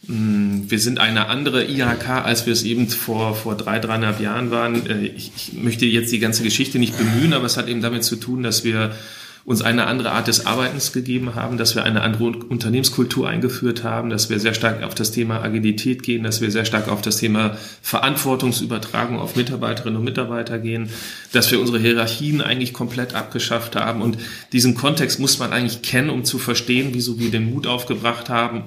wir 0.06 0.78
sind 0.78 0.98
eine 0.98 1.28
andere 1.28 1.64
IHK, 1.64 2.08
als 2.24 2.46
wir 2.46 2.52
es 2.52 2.62
eben 2.62 2.88
vor, 2.88 3.34
vor 3.34 3.56
drei, 3.56 3.78
dreieinhalb 3.78 4.20
Jahren 4.20 4.50
waren. 4.50 4.86
Äh, 4.86 5.06
ich, 5.06 5.32
ich 5.36 5.52
möchte 5.54 5.86
jetzt 5.86 6.12
die 6.12 6.18
ganze 6.18 6.42
Geschichte 6.42 6.78
nicht 6.78 6.96
bemühen, 6.96 7.32
aber 7.32 7.46
es 7.46 7.56
hat 7.56 7.68
eben 7.68 7.80
damit 7.80 8.04
zu 8.04 8.16
tun, 8.16 8.42
dass 8.42 8.64
wir 8.64 8.92
uns 9.46 9.60
eine 9.60 9.86
andere 9.86 10.12
Art 10.12 10.26
des 10.26 10.46
Arbeitens 10.46 10.92
gegeben 10.92 11.34
haben, 11.34 11.58
dass 11.58 11.74
wir 11.74 11.84
eine 11.84 12.00
andere 12.00 12.24
Unternehmenskultur 12.24 13.28
eingeführt 13.28 13.84
haben, 13.84 14.08
dass 14.08 14.30
wir 14.30 14.40
sehr 14.40 14.54
stark 14.54 14.82
auf 14.82 14.94
das 14.94 15.12
Thema 15.12 15.42
Agilität 15.42 16.02
gehen, 16.02 16.22
dass 16.22 16.40
wir 16.40 16.50
sehr 16.50 16.64
stark 16.64 16.88
auf 16.88 17.02
das 17.02 17.18
Thema 17.18 17.58
Verantwortungsübertragung 17.82 19.18
auf 19.18 19.36
Mitarbeiterinnen 19.36 19.98
und 19.98 20.04
Mitarbeiter 20.04 20.58
gehen, 20.58 20.88
dass 21.32 21.50
wir 21.50 21.60
unsere 21.60 21.78
Hierarchien 21.78 22.40
eigentlich 22.40 22.72
komplett 22.72 23.14
abgeschafft 23.14 23.76
haben. 23.76 24.00
Und 24.00 24.16
diesen 24.52 24.74
Kontext 24.74 25.20
muss 25.20 25.38
man 25.38 25.52
eigentlich 25.52 25.82
kennen, 25.82 26.08
um 26.08 26.24
zu 26.24 26.38
verstehen, 26.38 26.90
wieso 26.92 27.18
wir 27.18 27.30
den 27.30 27.52
Mut 27.52 27.66
aufgebracht 27.66 28.30
haben, 28.30 28.62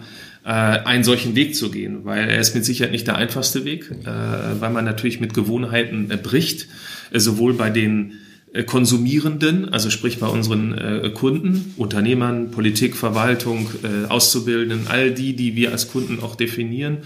äh, 0.47 0.49
einen 0.49 1.03
solchen 1.03 1.35
Weg 1.35 1.57
zu 1.57 1.69
gehen, 1.69 2.05
weil 2.05 2.29
er 2.29 2.39
ist 2.39 2.55
mit 2.55 2.63
Sicherheit 2.63 2.93
nicht 2.93 3.05
der 3.05 3.17
einfachste 3.17 3.65
Weg, 3.65 3.91
äh, 3.91 4.61
weil 4.61 4.71
man 4.71 4.85
natürlich 4.85 5.19
mit 5.19 5.33
Gewohnheiten 5.33 6.09
äh, 6.09 6.15
bricht, 6.15 6.67
äh, 7.11 7.19
sowohl 7.19 7.53
bei 7.53 7.69
den 7.69 8.13
äh, 8.53 8.63
Konsumierenden, 8.63 9.73
also 9.73 9.89
sprich 9.89 10.19
bei 10.19 10.27
unseren 10.27 10.73
äh, 10.73 11.11
Kunden, 11.13 11.73
Unternehmern, 11.75 12.51
Politik, 12.51 12.95
Verwaltung, 12.95 13.69
Auszubildenden, 14.07 14.87
all 14.87 15.11
die, 15.11 15.35
die 15.35 15.57
wir 15.57 15.73
als 15.73 15.91
Kunden 15.91 16.21
auch 16.21 16.35
definieren, 16.35 16.99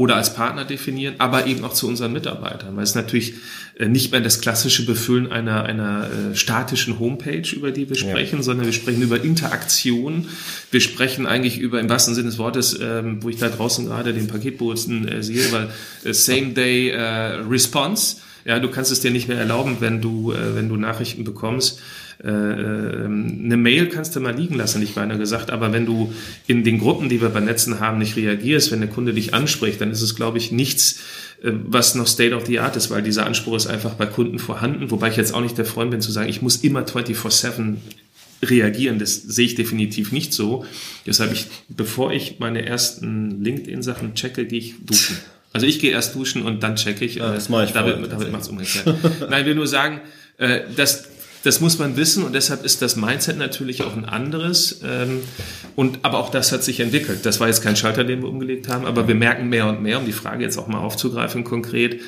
oder 0.00 0.16
als 0.16 0.32
Partner 0.32 0.64
definieren, 0.64 1.16
aber 1.18 1.46
eben 1.46 1.62
auch 1.62 1.74
zu 1.74 1.86
unseren 1.86 2.14
Mitarbeitern, 2.14 2.74
weil 2.74 2.84
es 2.84 2.94
natürlich 2.94 3.34
äh, 3.78 3.86
nicht 3.86 4.12
mehr 4.12 4.22
das 4.22 4.40
klassische 4.40 4.86
Befüllen 4.86 5.30
einer, 5.30 5.64
einer 5.64 6.08
äh, 6.32 6.34
statischen 6.34 6.98
Homepage, 6.98 7.46
über 7.54 7.70
die 7.70 7.86
wir 7.86 7.96
sprechen, 7.96 8.36
ja. 8.38 8.42
sondern 8.42 8.64
wir 8.64 8.72
sprechen 8.72 9.02
über 9.02 9.22
Interaktion. 9.22 10.28
Wir 10.70 10.80
sprechen 10.80 11.26
eigentlich 11.26 11.58
über, 11.58 11.78
im 11.80 11.90
wahrsten 11.90 12.14
Sinne 12.14 12.30
des 12.30 12.38
Wortes, 12.38 12.78
ähm, 12.80 13.22
wo 13.22 13.28
ich 13.28 13.36
da 13.36 13.50
draußen 13.50 13.84
gerade 13.84 14.14
den 14.14 14.26
Paketboten 14.26 15.06
äh, 15.06 15.22
sehe, 15.22 15.46
über 15.46 15.68
Same-Day 16.02 16.94
Response 17.50 18.16
Ja, 18.44 18.58
du 18.58 18.68
kannst 18.68 18.90
es 18.90 19.00
dir 19.00 19.10
nicht 19.10 19.28
mehr 19.28 19.38
erlauben, 19.38 19.76
wenn 19.80 20.00
du, 20.00 20.32
äh, 20.32 20.54
wenn 20.54 20.68
du 20.68 20.76
Nachrichten 20.76 21.24
bekommst. 21.24 21.80
Äh, 22.22 22.28
ähm, 22.28 23.40
eine 23.44 23.56
Mail 23.56 23.88
kannst 23.88 24.14
du 24.14 24.20
mal 24.20 24.34
liegen 24.34 24.54
lassen, 24.54 24.80
nicht 24.80 24.94
beinahe 24.94 25.18
gesagt, 25.18 25.50
aber 25.50 25.72
wenn 25.72 25.86
du 25.86 26.12
in 26.46 26.64
den 26.64 26.78
Gruppen, 26.78 27.08
die 27.08 27.22
wir 27.22 27.30
bei 27.30 27.40
Netzen 27.40 27.80
haben, 27.80 27.98
nicht 27.98 28.16
reagierst, 28.16 28.70
wenn 28.72 28.80
der 28.80 28.90
Kunde 28.90 29.14
dich 29.14 29.32
anspricht, 29.32 29.80
dann 29.80 29.90
ist 29.90 30.02
es, 30.02 30.16
glaube 30.16 30.36
ich, 30.36 30.52
nichts, 30.52 31.00
äh, 31.42 31.52
was 31.64 31.94
noch 31.94 32.06
State 32.06 32.34
of 32.34 32.46
the 32.46 32.60
Art 32.60 32.76
ist, 32.76 32.90
weil 32.90 33.02
dieser 33.02 33.24
Anspruch 33.24 33.56
ist 33.56 33.66
einfach 33.66 33.94
bei 33.94 34.06
Kunden 34.06 34.38
vorhanden, 34.38 34.90
wobei 34.90 35.08
ich 35.08 35.16
jetzt 35.16 35.32
auch 35.32 35.40
nicht 35.40 35.56
der 35.56 35.64
Freund 35.64 35.90
bin 35.90 36.00
zu 36.02 36.12
sagen, 36.12 36.28
ich 36.28 36.42
muss 36.42 36.56
immer 36.56 36.82
24-7 36.82 37.76
reagieren. 38.42 38.98
Das 38.98 39.14
sehe 39.14 39.46
ich 39.46 39.54
definitiv 39.54 40.12
nicht 40.12 40.32
so. 40.32 40.64
Deshalb, 41.06 41.32
ich, 41.32 41.46
bevor 41.68 42.12
ich 42.12 42.38
meine 42.38 42.64
ersten 42.64 43.42
LinkedIn-Sachen 43.42 44.14
checke, 44.14 44.46
gehe 44.46 44.58
ich 44.58 44.74
duschen. 44.84 45.16
Also 45.52 45.66
ich 45.66 45.80
gehe 45.80 45.90
erst 45.90 46.14
duschen 46.14 46.42
und 46.42 46.62
dann 46.62 46.76
checke 46.76 47.04
ich. 47.04 47.16
Ja, 47.16 47.32
das 47.32 47.48
mache 47.48 47.64
ich 47.64 47.72
David, 47.72 48.10
David 48.10 48.30
macht 48.30 48.42
es 48.42 48.48
umgekehrt. 48.48 48.86
Nein, 49.28 49.40
ich 49.40 49.46
will 49.46 49.54
nur 49.54 49.66
sagen, 49.66 50.00
äh, 50.38 50.60
dass 50.76 51.08
das 51.42 51.60
muss 51.60 51.78
man 51.78 51.96
wissen 51.96 52.22
und 52.22 52.34
deshalb 52.34 52.64
ist 52.64 52.82
das 52.82 52.96
Mindset 52.96 53.38
natürlich 53.38 53.82
auch 53.82 53.96
ein 53.96 54.04
anderes. 54.04 54.80
Ähm, 54.84 55.20
und 55.74 56.00
aber 56.02 56.18
auch 56.18 56.30
das 56.30 56.52
hat 56.52 56.62
sich 56.62 56.80
entwickelt. 56.80 57.24
Das 57.24 57.40
war 57.40 57.48
jetzt 57.48 57.62
kein 57.62 57.76
Schalter, 57.76 58.04
den 58.04 58.22
wir 58.22 58.28
umgelegt 58.28 58.68
haben, 58.68 58.84
aber 58.84 59.08
wir 59.08 59.14
merken 59.14 59.48
mehr 59.48 59.66
und 59.66 59.82
mehr, 59.82 59.98
um 59.98 60.06
die 60.06 60.12
Frage 60.12 60.44
jetzt 60.44 60.58
auch 60.58 60.66
mal 60.66 60.80
aufzugreifen 60.80 61.44
konkret, 61.44 62.00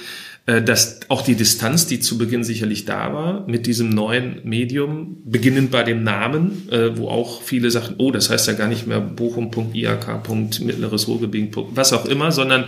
äh, 0.45 0.61
dass 0.61 1.01
auch 1.09 1.23
die 1.23 1.35
Distanz, 1.35 1.87
die 1.87 2.01
zu 2.01 2.19
Beginn 2.19 2.45
sicherlich 2.45 2.85
da 2.85 3.15
war, 3.15 3.47
mit 3.47 3.67
diesem 3.67 3.89
neuen 3.89 4.41
Medium, 4.45 5.17
beginnend 5.25 5.71
bei 5.71 5.83
dem 5.83 6.03
Namen, 6.03 6.69
äh, 6.71 6.97
wo 6.99 7.09
auch 7.09 7.43
viele 7.43 7.71
sagten, 7.71 7.95
oh, 7.99 8.11
das 8.11 8.29
heißt 8.29 8.49
ja 8.49 8.53
gar 8.53 8.69
nicht 8.69 8.87
mehr 8.87 9.01
Bochum.iak. 9.01 10.29
Mittleres 10.61 11.09
Ruhrgebiet, 11.09 11.55
was 11.57 11.93
auch 11.93 12.05
immer, 12.05 12.33
sondern 12.33 12.67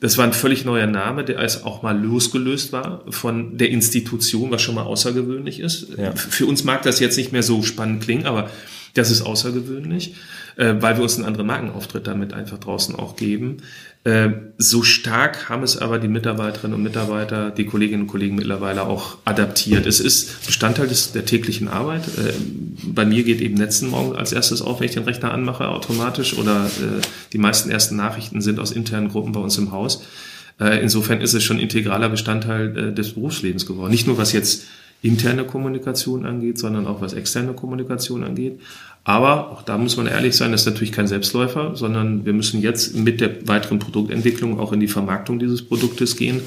das 0.00 0.16
war 0.16 0.24
ein 0.24 0.32
völlig 0.32 0.64
neuer 0.64 0.86
Name, 0.86 1.24
der 1.24 1.38
als 1.38 1.62
auch 1.62 1.82
mal 1.82 1.98
losgelöst 1.98 2.72
war 2.72 3.04
von 3.10 3.58
der 3.58 3.68
Institution, 3.68 4.50
was 4.50 4.62
schon 4.62 4.74
mal 4.74 4.84
außergewöhnlich 4.84 5.60
ist. 5.60 5.88
Ja. 5.96 6.12
Für 6.16 6.46
uns 6.46 6.64
mag 6.64 6.82
das 6.82 7.00
jetzt 7.00 7.18
nicht 7.18 7.32
mehr 7.32 7.42
so 7.42 7.62
spannend 7.62 8.02
klingen, 8.02 8.26
aber 8.26 8.48
das 8.94 9.10
ist 9.10 9.22
außergewöhnlich, 9.22 10.14
äh, 10.56 10.74
weil 10.80 10.96
wir 10.96 11.02
uns 11.02 11.16
einen 11.16 11.26
anderen 11.26 11.46
Markenauftritt 11.46 12.06
damit 12.06 12.32
einfach 12.32 12.58
draußen 12.58 12.96
auch 12.96 13.14
geben. 13.14 13.58
Äh, 14.02 14.30
so 14.56 14.82
stark 14.82 15.50
haben 15.50 15.62
es 15.62 15.76
aber 15.76 15.98
die 15.98 16.08
Mitarbeiterinnen 16.08 16.74
und 16.74 16.82
Mitarbeiter, 16.82 17.50
die 17.50 17.66
Kolleginnen 17.66 18.02
und 18.02 18.08
Kollegen 18.08 18.34
mittlerweile 18.34 18.84
auch 18.84 19.18
adaptiert. 19.26 19.84
Es 19.84 20.00
ist 20.00 20.46
Bestandteil 20.46 20.88
des, 20.88 21.12
der 21.12 21.26
täglichen 21.26 21.68
Arbeit. 21.68 22.06
Äh, 22.06 22.32
bei 22.82 23.04
mir 23.04 23.24
geht 23.24 23.42
eben 23.42 23.56
Netzen 23.56 23.90
morgen 23.90 24.16
als 24.16 24.32
erstes 24.32 24.62
auf, 24.62 24.80
wenn 24.80 24.86
ich 24.86 24.94
den 24.94 25.04
Rechner 25.04 25.32
anmache, 25.32 25.68
automatisch. 25.68 26.36
Oder 26.38 26.66
äh, 26.66 27.02
die 27.34 27.38
meisten 27.38 27.70
ersten 27.70 27.96
Nachrichten 27.96 28.40
sind 28.40 28.58
aus 28.58 28.72
internen 28.72 29.08
Gruppen 29.08 29.32
bei 29.32 29.40
uns 29.40 29.58
im 29.58 29.72
Haus. 29.72 30.02
Insofern 30.58 31.22
ist 31.22 31.32
es 31.32 31.42
schon 31.42 31.58
integraler 31.58 32.10
Bestandteil 32.10 32.92
des 32.92 33.14
Berufslebens 33.14 33.64
geworden. 33.64 33.90
Nicht 33.90 34.06
nur 34.06 34.18
was 34.18 34.32
jetzt 34.32 34.66
interne 35.00 35.44
Kommunikation 35.44 36.26
angeht, 36.26 36.58
sondern 36.58 36.86
auch 36.86 37.00
was 37.00 37.14
externe 37.14 37.54
Kommunikation 37.54 38.24
angeht. 38.24 38.60
Aber 39.04 39.50
auch 39.50 39.62
da 39.62 39.78
muss 39.78 39.96
man 39.96 40.06
ehrlich 40.06 40.36
sein, 40.36 40.52
das 40.52 40.62
ist 40.62 40.66
natürlich 40.66 40.92
kein 40.92 41.06
Selbstläufer, 41.06 41.74
sondern 41.74 42.26
wir 42.26 42.32
müssen 42.32 42.60
jetzt 42.60 42.94
mit 42.96 43.20
der 43.20 43.48
weiteren 43.48 43.78
Produktentwicklung 43.78 44.60
auch 44.60 44.72
in 44.72 44.80
die 44.80 44.88
Vermarktung 44.88 45.38
dieses 45.38 45.62
Produktes 45.62 46.16
gehen, 46.16 46.42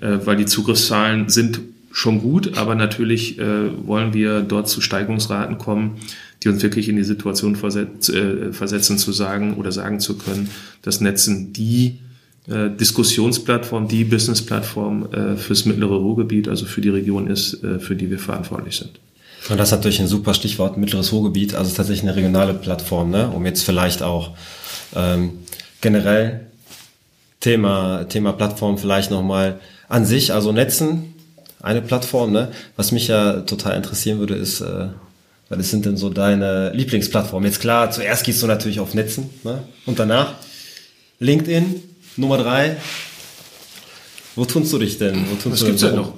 äh, 0.00 0.18
weil 0.24 0.36
die 0.36 0.46
Zugriffszahlen 0.46 1.28
sind 1.28 1.60
schon 1.92 2.20
gut, 2.20 2.56
aber 2.56 2.74
natürlich 2.74 3.38
äh, 3.38 3.86
wollen 3.86 4.14
wir 4.14 4.40
dort 4.40 4.68
zu 4.68 4.80
Steigungsraten 4.80 5.58
kommen, 5.58 5.96
die 6.42 6.48
uns 6.48 6.62
wirklich 6.62 6.88
in 6.88 6.96
die 6.96 7.04
Situation 7.04 7.54
äh, 7.54 8.52
versetzen 8.52 8.96
zu 8.96 9.12
sagen 9.12 9.54
oder 9.54 9.72
sagen 9.72 10.00
zu 10.00 10.16
können, 10.16 10.48
dass 10.82 11.00
Netzen 11.00 11.52
die 11.52 11.98
Diskussionsplattform, 12.46 13.86
die 13.86 14.02
Businessplattform 14.02 15.36
fürs 15.36 15.66
mittlere 15.66 15.94
Ruhrgebiet, 15.94 16.48
also 16.48 16.64
für 16.64 16.80
die 16.80 16.88
Region 16.88 17.28
ist, 17.28 17.60
für 17.78 17.94
die 17.94 18.10
wir 18.10 18.18
verantwortlich 18.18 18.76
sind. 18.76 18.98
Und 19.50 19.58
das 19.58 19.68
ist 19.68 19.72
natürlich 19.72 20.00
ein 20.00 20.06
super 20.06 20.32
Stichwort, 20.32 20.76
mittleres 20.76 21.12
Ruhrgebiet, 21.12 21.54
also 21.54 21.74
tatsächlich 21.74 22.04
eine 22.04 22.14
regionale 22.14 22.54
Plattform, 22.54 23.10
ne? 23.10 23.28
um 23.28 23.44
jetzt 23.44 23.64
vielleicht 23.64 24.00
auch 24.02 24.30
ähm, 24.94 25.40
generell 25.80 26.46
Thema, 27.40 28.04
Thema 28.04 28.32
Plattform 28.32 28.78
vielleicht 28.78 29.10
nochmal 29.10 29.58
an 29.88 30.06
sich, 30.06 30.32
also 30.32 30.52
Netzen, 30.52 31.14
eine 31.62 31.82
Plattform, 31.82 32.32
ne? 32.32 32.52
Was 32.76 32.92
mich 32.92 33.08
ja 33.08 33.40
total 33.40 33.76
interessieren 33.76 34.18
würde, 34.18 34.34
ist, 34.34 34.60
äh, 34.60 34.86
was 35.48 35.70
sind 35.70 35.84
denn 35.84 35.96
so 35.96 36.10
deine 36.10 36.70
Lieblingsplattformen? 36.72 37.46
Jetzt 37.46 37.60
klar, 37.60 37.90
zuerst 37.90 38.24
gehst 38.24 38.42
du 38.42 38.46
natürlich 38.46 38.80
auf 38.80 38.94
Netzen, 38.94 39.30
ne? 39.42 39.62
Und 39.84 39.98
danach 39.98 40.34
LinkedIn, 41.18 41.82
Nummer 42.16 42.38
drei, 42.38 42.76
wo 44.36 44.44
tunst 44.44 44.72
du 44.72 44.78
dich 44.78 44.98
denn? 44.98 45.24
Wo 45.30 45.34
tunst 45.34 45.60
Was 45.60 45.64
gibt's 45.64 45.82
denn 45.82 45.96
noch? 45.96 46.14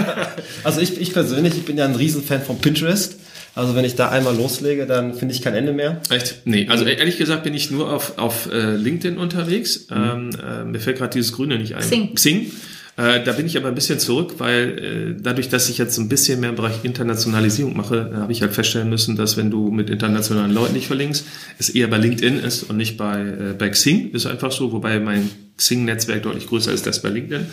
also 0.64 0.80
ich, 0.80 1.00
ich 1.00 1.12
persönlich, 1.12 1.54
ich 1.56 1.64
bin 1.64 1.78
ja 1.78 1.84
ein 1.84 1.94
Riesenfan 1.94 2.42
von 2.42 2.58
Pinterest. 2.58 3.16
Also 3.54 3.74
wenn 3.74 3.86
ich 3.86 3.94
da 3.94 4.10
einmal 4.10 4.36
loslege, 4.36 4.84
dann 4.84 5.14
finde 5.14 5.34
ich 5.34 5.40
kein 5.40 5.54
Ende 5.54 5.72
mehr. 5.72 6.02
Echt? 6.10 6.42
Nee, 6.44 6.68
also 6.68 6.84
ehrlich 6.84 7.16
gesagt 7.16 7.42
bin 7.42 7.54
ich 7.54 7.70
nur 7.70 7.90
auf, 7.90 8.18
auf 8.18 8.52
äh, 8.52 8.76
LinkedIn 8.76 9.16
unterwegs. 9.16 9.86
Mhm. 9.88 9.96
Ähm, 9.96 10.30
äh, 10.46 10.64
mir 10.64 10.78
fällt 10.78 10.98
gerade 10.98 11.14
dieses 11.14 11.32
Grüne 11.32 11.58
nicht 11.58 11.74
ein. 11.74 11.80
Xing. 11.80 12.14
Xing. 12.14 12.52
Äh, 12.96 13.22
da 13.22 13.32
bin 13.32 13.44
ich 13.44 13.58
aber 13.58 13.68
ein 13.68 13.74
bisschen 13.74 13.98
zurück, 13.98 14.34
weil 14.38 15.14
äh, 15.18 15.20
dadurch, 15.20 15.50
dass 15.50 15.68
ich 15.68 15.76
jetzt 15.76 15.98
ein 15.98 16.08
bisschen 16.08 16.40
mehr 16.40 16.50
im 16.50 16.56
Bereich 16.56 16.82
Internationalisierung 16.82 17.76
mache, 17.76 18.10
äh, 18.12 18.16
habe 18.16 18.32
ich 18.32 18.40
halt 18.40 18.54
feststellen 18.54 18.88
müssen, 18.88 19.16
dass 19.16 19.36
wenn 19.36 19.50
du 19.50 19.70
mit 19.70 19.90
internationalen 19.90 20.52
Leuten 20.52 20.72
nicht 20.72 20.86
verlinkst, 20.86 21.26
es 21.58 21.68
eher 21.68 21.88
bei 21.88 21.98
LinkedIn 21.98 22.38
ist 22.38 22.62
und 22.62 22.78
nicht 22.78 22.96
bei, 22.96 23.20
äh, 23.20 23.52
bei 23.56 23.68
Xing. 23.68 24.12
Ist 24.12 24.24
einfach 24.24 24.50
so, 24.50 24.72
wobei 24.72 24.98
mein 24.98 25.30
Xing-Netzwerk 25.58 26.22
deutlich 26.22 26.46
größer 26.46 26.72
ist 26.72 26.86
als 26.86 27.02
bei 27.02 27.10
LinkedIn. 27.10 27.46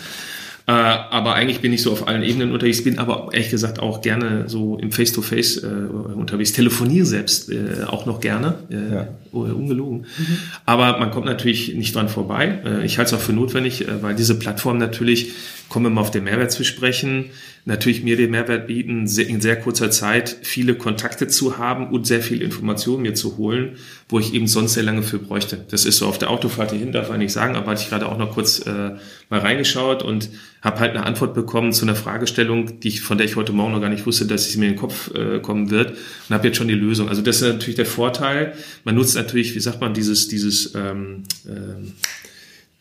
Äh, 0.66 0.72
aber 0.72 1.34
eigentlich 1.34 1.60
bin 1.60 1.74
ich 1.74 1.82
so 1.82 1.92
auf 1.92 2.08
allen 2.08 2.22
Ebenen 2.22 2.52
unterwegs, 2.52 2.82
bin 2.82 2.98
aber 2.98 3.28
ehrlich 3.32 3.50
gesagt 3.50 3.80
auch 3.80 4.00
gerne 4.00 4.48
so 4.48 4.78
im 4.78 4.92
Face-to-Face 4.92 5.62
-face, 5.62 5.66
äh, 5.66 6.14
unterwegs, 6.14 6.52
telefoniere 6.52 7.04
selbst 7.04 7.50
äh, 7.50 7.84
auch 7.86 8.06
noch 8.06 8.20
gerne, 8.20 8.54
äh, 8.70 8.94
ja. 8.94 9.08
ungelogen. 9.32 10.06
Mhm. 10.16 10.38
Aber 10.64 10.98
man 10.98 11.10
kommt 11.10 11.26
natürlich 11.26 11.74
nicht 11.74 11.94
dran 11.94 12.08
vorbei. 12.08 12.60
Äh, 12.64 12.86
ich 12.86 12.96
halte 12.96 13.14
es 13.14 13.20
auch 13.20 13.24
für 13.24 13.34
notwendig, 13.34 13.86
äh, 13.86 14.02
weil 14.02 14.14
diese 14.14 14.38
Plattform 14.38 14.78
natürlich, 14.78 15.32
kommen 15.68 15.84
wir 15.84 15.90
mal 15.90 16.00
auf 16.00 16.10
den 16.10 16.24
Mehrwert 16.24 16.50
zu 16.50 16.64
sprechen, 16.64 17.26
natürlich 17.66 18.02
mir 18.02 18.16
den 18.16 18.30
Mehrwert 18.30 18.66
bieten, 18.66 19.06
in 19.06 19.40
sehr 19.40 19.56
kurzer 19.56 19.90
Zeit 19.90 20.36
viele 20.42 20.74
Kontakte 20.74 21.28
zu 21.28 21.56
haben 21.56 21.88
und 21.88 22.06
sehr 22.06 22.20
viel 22.20 22.42
Informationen 22.42 23.02
mir 23.02 23.14
zu 23.14 23.38
holen, 23.38 23.76
wo 24.08 24.18
ich 24.18 24.34
eben 24.34 24.46
sonst 24.46 24.74
sehr 24.74 24.82
lange 24.82 25.02
für 25.02 25.18
bräuchte. 25.18 25.64
Das 25.70 25.86
ist 25.86 25.98
so 25.98 26.06
auf 26.06 26.18
der 26.18 26.30
Autofahrt 26.30 26.72
hierhin, 26.72 26.92
darf 26.92 27.10
ich 27.10 27.16
nicht 27.16 27.32
sagen, 27.32 27.56
aber 27.56 27.70
hatte 27.70 27.82
ich 27.82 27.88
gerade 27.88 28.06
auch 28.06 28.18
noch 28.18 28.32
kurz 28.32 28.66
äh, 28.66 28.90
mal 29.30 29.40
reingeschaut 29.40 30.02
und 30.02 30.28
habe 30.60 30.80
halt 30.80 30.90
eine 30.90 31.06
Antwort 31.06 31.32
bekommen 31.32 31.72
zu 31.72 31.86
einer 31.86 31.94
Fragestellung, 31.94 32.80
die 32.80 32.88
ich, 32.88 33.00
von 33.00 33.16
der 33.16 33.26
ich 33.26 33.36
heute 33.36 33.52
Morgen 33.52 33.72
noch 33.72 33.80
gar 33.80 33.88
nicht 33.88 34.04
wusste, 34.04 34.26
dass 34.26 34.50
sie 34.50 34.58
mir 34.58 34.66
in 34.66 34.72
den 34.72 34.78
Kopf 34.80 35.14
äh, 35.14 35.40
kommen 35.40 35.70
wird 35.70 35.92
und 36.28 36.34
habe 36.34 36.46
jetzt 36.46 36.58
schon 36.58 36.68
die 36.68 36.74
Lösung. 36.74 37.08
Also 37.08 37.22
das 37.22 37.40
ist 37.40 37.48
natürlich 37.48 37.76
der 37.76 37.86
Vorteil. 37.86 38.52
Man 38.84 38.94
nutzt 38.94 39.16
natürlich, 39.16 39.54
wie 39.54 39.60
sagt 39.60 39.80
man, 39.80 39.94
dieses, 39.94 40.28
dieses 40.28 40.74
ähm, 40.74 41.22
ähm, 41.46 41.92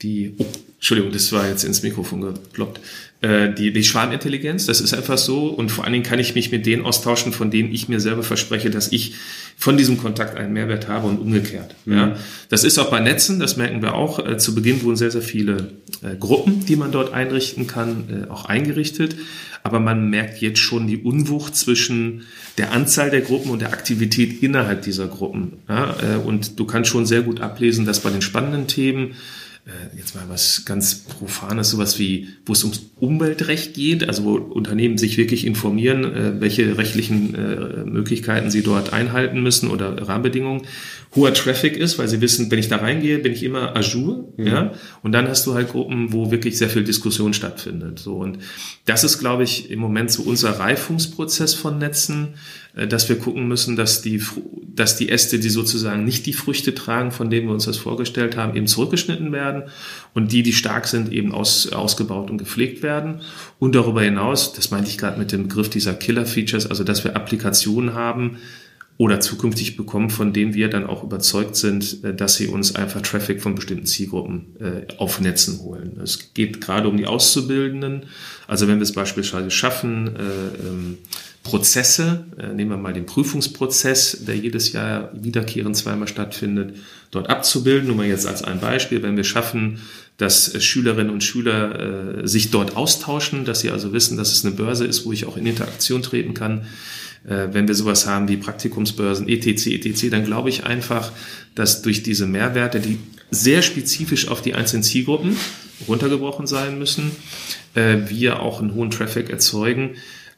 die, 0.03 0.35
oh, 0.37 0.45
Entschuldigung, 0.75 1.11
das 1.11 1.31
war 1.31 1.47
jetzt 1.47 1.63
ins 1.63 1.81
Mikrofon 1.81 2.21
geploppt, 2.21 2.81
äh, 3.23 3.53
die, 3.53 3.71
die 3.71 3.85
Schwarmintelligenz, 3.85 4.65
das 4.65 4.81
ist 4.81 4.93
einfach 4.93 5.17
so 5.17 5.47
und 5.47 5.71
vor 5.71 5.85
allen 5.85 5.93
Dingen 5.93 6.03
kann 6.03 6.19
ich 6.19 6.35
mich 6.35 6.51
mit 6.51 6.65
denen 6.65 6.83
austauschen, 6.83 7.31
von 7.31 7.51
denen 7.51 7.73
ich 7.73 7.87
mir 7.87 8.01
selber 8.01 8.21
verspreche, 8.21 8.69
dass 8.69 8.91
ich 8.91 9.15
von 9.57 9.77
diesem 9.77 9.97
Kontakt 9.97 10.35
einen 10.35 10.51
Mehrwert 10.51 10.89
habe 10.89 11.07
und 11.07 11.19
umgekehrt. 11.19 11.73
Mhm. 11.85 11.93
Ja, 11.93 12.17
das 12.49 12.65
ist 12.65 12.77
auch 12.79 12.91
bei 12.91 12.99
Netzen, 12.99 13.39
das 13.39 13.55
merken 13.55 13.81
wir 13.81 13.93
auch. 13.93 14.19
Äh, 14.27 14.37
zu 14.37 14.53
Beginn 14.53 14.83
wurden 14.83 14.97
sehr, 14.97 15.09
sehr 15.09 15.21
viele 15.21 15.71
äh, 16.01 16.17
Gruppen, 16.19 16.65
die 16.65 16.75
man 16.75 16.91
dort 16.91 17.13
einrichten 17.13 17.65
kann, 17.65 18.27
auch 18.29 18.43
eingerichtet. 18.43 19.15
Aber 19.65 19.79
man 19.79 20.09
merkt 20.09 20.41
jetzt 20.41 20.59
schon 20.59 20.87
die 20.87 20.97
Unwucht 20.97 21.55
zwischen 21.55 22.23
der 22.57 22.73
Anzahl 22.73 23.09
der 23.09 23.21
Gruppen 23.21 23.49
und 23.49 23.61
der 23.61 23.71
Aktivität 23.71 24.43
innerhalb 24.43 24.81
dieser 24.81 25.07
Gruppen. 25.07 25.53
Ja, 25.69 25.95
und 26.25 26.59
du 26.59 26.65
kannst 26.65 26.89
schon 26.89 27.05
sehr 27.05 27.21
gut 27.21 27.39
ablesen, 27.39 27.85
dass 27.85 28.01
bei 28.01 28.09
den 28.09 28.21
spannenden 28.21 28.67
Themen 28.67 29.13
äh, 29.65 29.97
jetzt 29.97 30.13
mal 30.13 30.25
was 30.27 30.65
ganz 30.65 30.95
Profanes, 30.95 31.69
sowas 31.69 31.97
wie, 31.97 32.27
wo 32.45 32.51
es 32.51 32.63
ums 32.63 32.81
Umweltrecht 32.99 33.73
geht, 33.73 34.07
also 34.07 34.25
wo 34.25 34.35
Unternehmen 34.35 34.97
sich 34.97 35.17
wirklich 35.17 35.45
informieren, 35.45 36.03
äh, 36.03 36.41
welche 36.41 36.77
rechtlichen 36.77 37.33
äh, 37.33 37.85
Möglichkeiten 37.85 38.51
sie 38.51 38.61
dort 38.61 38.91
einhalten 38.91 39.41
müssen 39.41 39.69
oder 39.69 40.07
Rahmenbedingungen, 40.07 40.63
hoher 41.15 41.33
Traffic 41.33 41.77
ist, 41.77 41.99
weil 41.99 42.07
sie 42.07 42.21
wissen, 42.21 42.49
wenn 42.49 42.59
ich 42.59 42.67
da 42.67 42.77
reingehe, 42.77 43.19
bin 43.19 43.33
ich 43.33 43.43
immer 43.43 43.75
ajour, 43.75 44.33
mhm. 44.37 44.47
ja, 44.47 44.73
und 45.03 45.11
dann 45.11 45.27
hast 45.27 45.45
du 45.45 45.53
halt 45.53 45.69
Gruppen, 45.69 46.13
wo 46.13 46.31
wirklich 46.31 46.57
sehr 46.57 46.69
viel 46.69 46.83
Diskussion 46.83 47.33
stattfindet, 47.33 47.99
so, 47.99 48.15
und 48.15 48.39
das 48.85 49.03
ist, 49.03 49.19
glaube 49.19 49.43
ich, 49.43 49.71
im 49.71 49.79
Moment 49.79 50.11
so 50.11 50.23
unser 50.23 50.59
Reifungsprozess 50.59 51.53
von 51.53 51.77
Netzen, 51.77 52.35
äh, 52.75 52.87
dass 52.87 53.09
wir 53.09 53.17
gucken 53.17 53.47
müssen, 53.47 53.75
dass 53.75 54.01
die, 54.01 54.21
dass 54.75 54.97
die 54.97 55.09
Äste, 55.09 55.39
die 55.39 55.49
sozusagen 55.49 56.03
nicht 56.03 56.25
die 56.25 56.33
Früchte 56.33 56.73
tragen, 56.73 57.11
von 57.11 57.29
denen 57.29 57.47
wir 57.47 57.53
uns 57.53 57.65
das 57.65 57.77
vorgestellt 57.77 58.35
haben, 58.35 58.55
eben 58.55 58.67
zurückgeschnitten 58.67 59.31
werden 59.31 59.63
und 60.13 60.31
die, 60.31 60.43
die 60.43 60.53
stark 60.53 60.87
sind, 60.87 61.11
eben 61.11 61.31
aus, 61.31 61.71
ausgebaut 61.71 62.29
und 62.29 62.37
gepflegt 62.37 62.81
werden. 62.83 63.21
Und 63.59 63.75
darüber 63.75 64.01
hinaus, 64.01 64.53
das 64.53 64.71
meinte 64.71 64.89
ich 64.89 64.97
gerade 64.97 65.19
mit 65.19 65.31
dem 65.31 65.43
Begriff 65.47 65.69
dieser 65.69 65.93
Killer-Features, 65.93 66.67
also 66.67 66.83
dass 66.83 67.03
wir 67.03 67.15
Applikationen 67.15 67.93
haben, 67.93 68.37
oder 68.97 69.19
zukünftig 69.19 69.75
bekommen, 69.75 70.09
von 70.09 70.33
denen 70.33 70.53
wir 70.53 70.69
dann 70.69 70.85
auch 70.85 71.03
überzeugt 71.03 71.55
sind, 71.55 72.03
äh, 72.03 72.13
dass 72.13 72.35
sie 72.35 72.47
uns 72.47 72.75
einfach 72.75 73.01
Traffic 73.01 73.41
von 73.41 73.55
bestimmten 73.55 73.85
Zielgruppen 73.85 74.55
äh, 74.59 74.93
auf 74.97 75.19
Netzen 75.19 75.59
holen. 75.61 75.99
Es 76.03 76.33
geht 76.33 76.61
gerade 76.61 76.87
um 76.87 76.97
die 76.97 77.07
Auszubildenden. 77.07 78.05
Also 78.47 78.67
wenn 78.67 78.77
wir 78.77 78.83
es 78.83 78.93
beispielsweise 78.93 79.49
schaffen, 79.49 80.15
äh, 80.15 80.67
ähm, 80.67 80.97
Prozesse, 81.43 82.23
nehmen 82.55 82.69
wir 82.69 82.77
mal 82.77 82.93
den 82.93 83.05
Prüfungsprozess, 83.05 84.23
der 84.25 84.37
jedes 84.37 84.71
Jahr 84.71 85.09
wiederkehrend 85.11 85.75
zweimal 85.75 86.07
stattfindet, 86.07 86.77
dort 87.11 87.29
abzubilden. 87.29 87.87
Nur 87.87 87.97
mal 87.97 88.05
jetzt 88.05 88.25
als 88.25 88.45
ein 88.45 88.61
Beispiel, 88.61 89.03
wenn 89.03 89.17
wir 89.17 89.25
schaffen, 89.25 89.81
dass 90.15 90.63
Schülerinnen 90.63 91.11
und 91.11 91.21
Schüler 91.21 92.25
sich 92.25 92.49
dort 92.49 92.77
austauschen, 92.77 93.43
dass 93.43 93.59
sie 93.59 93.71
also 93.71 93.91
wissen, 93.91 94.15
dass 94.15 94.31
es 94.31 94.45
eine 94.45 94.55
Börse 94.55 94.85
ist, 94.85 95.05
wo 95.05 95.11
ich 95.11 95.25
auch 95.25 95.35
in 95.35 95.45
Interaktion 95.45 96.01
treten 96.01 96.33
kann, 96.33 96.65
wenn 97.25 97.67
wir 97.67 97.75
sowas 97.75 98.05
haben 98.05 98.27
wie 98.27 98.37
Praktikumsbörsen, 98.37 99.29
etc., 99.29 99.67
etc., 99.67 100.09
dann 100.09 100.25
glaube 100.25 100.49
ich 100.49 100.65
einfach, 100.65 101.11
dass 101.55 101.81
durch 101.81 102.03
diese 102.03 102.27
Mehrwerte, 102.27 102.79
die 102.79 102.99
sehr 103.31 103.61
spezifisch 103.61 104.27
auf 104.27 104.41
die 104.41 104.53
einzelnen 104.53 104.83
Zielgruppen 104.83 105.37
runtergebrochen 105.87 106.47
sein 106.47 106.77
müssen, 106.77 107.11
äh, 107.75 107.97
wir 108.07 108.41
auch 108.41 108.61
einen 108.61 108.73
hohen 108.73 108.91
Traffic 108.91 109.29
erzeugen. 109.29 109.91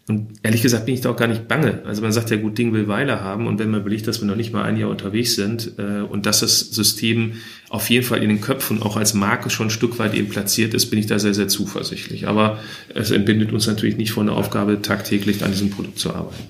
Und 0.07 0.27
ehrlich 0.43 0.61
gesagt 0.61 0.85
bin 0.85 0.93
ich 0.93 1.01
da 1.01 1.09
auch 1.09 1.15
gar 1.15 1.27
nicht 1.27 1.47
bange. 1.47 1.81
Also 1.85 2.03
man 2.03 2.11
sagt 2.11 2.29
ja, 2.29 2.37
gut 2.37 2.59
Ding 2.59 2.73
will 2.73 2.87
Weile 2.87 3.21
haben. 3.21 3.47
Und 3.47 3.57
wenn 3.57 3.71
man 3.71 3.81
überlegt, 3.81 4.07
dass 4.07 4.21
wir 4.21 4.27
noch 4.27 4.35
nicht 4.35 4.53
mal 4.53 4.63
ein 4.63 4.77
Jahr 4.77 4.91
unterwegs 4.91 5.33
sind 5.33 5.73
äh, 5.79 6.01
und 6.01 6.27
dass 6.27 6.41
das 6.41 6.59
System 6.59 7.33
auf 7.69 7.89
jeden 7.89 8.05
Fall 8.05 8.21
in 8.21 8.29
den 8.29 8.39
Köpfen 8.39 8.83
auch 8.83 8.97
als 8.97 9.15
Marke 9.15 9.49
schon 9.49 9.67
ein 9.67 9.71
Stück 9.71 9.97
weit 9.97 10.13
eben 10.13 10.29
platziert 10.29 10.75
ist, 10.75 10.87
bin 10.87 10.99
ich 10.99 11.07
da 11.07 11.17
sehr, 11.17 11.33
sehr 11.33 11.47
zuversichtlich. 11.47 12.27
Aber 12.27 12.59
es 12.93 13.09
entbindet 13.09 13.51
uns 13.51 13.65
natürlich 13.65 13.97
nicht 13.97 14.11
von 14.11 14.27
der 14.27 14.35
Aufgabe, 14.35 14.81
tagtäglich 14.81 15.43
an 15.43 15.51
diesem 15.51 15.71
Produkt 15.71 15.97
zu 15.97 16.13
arbeiten. 16.13 16.43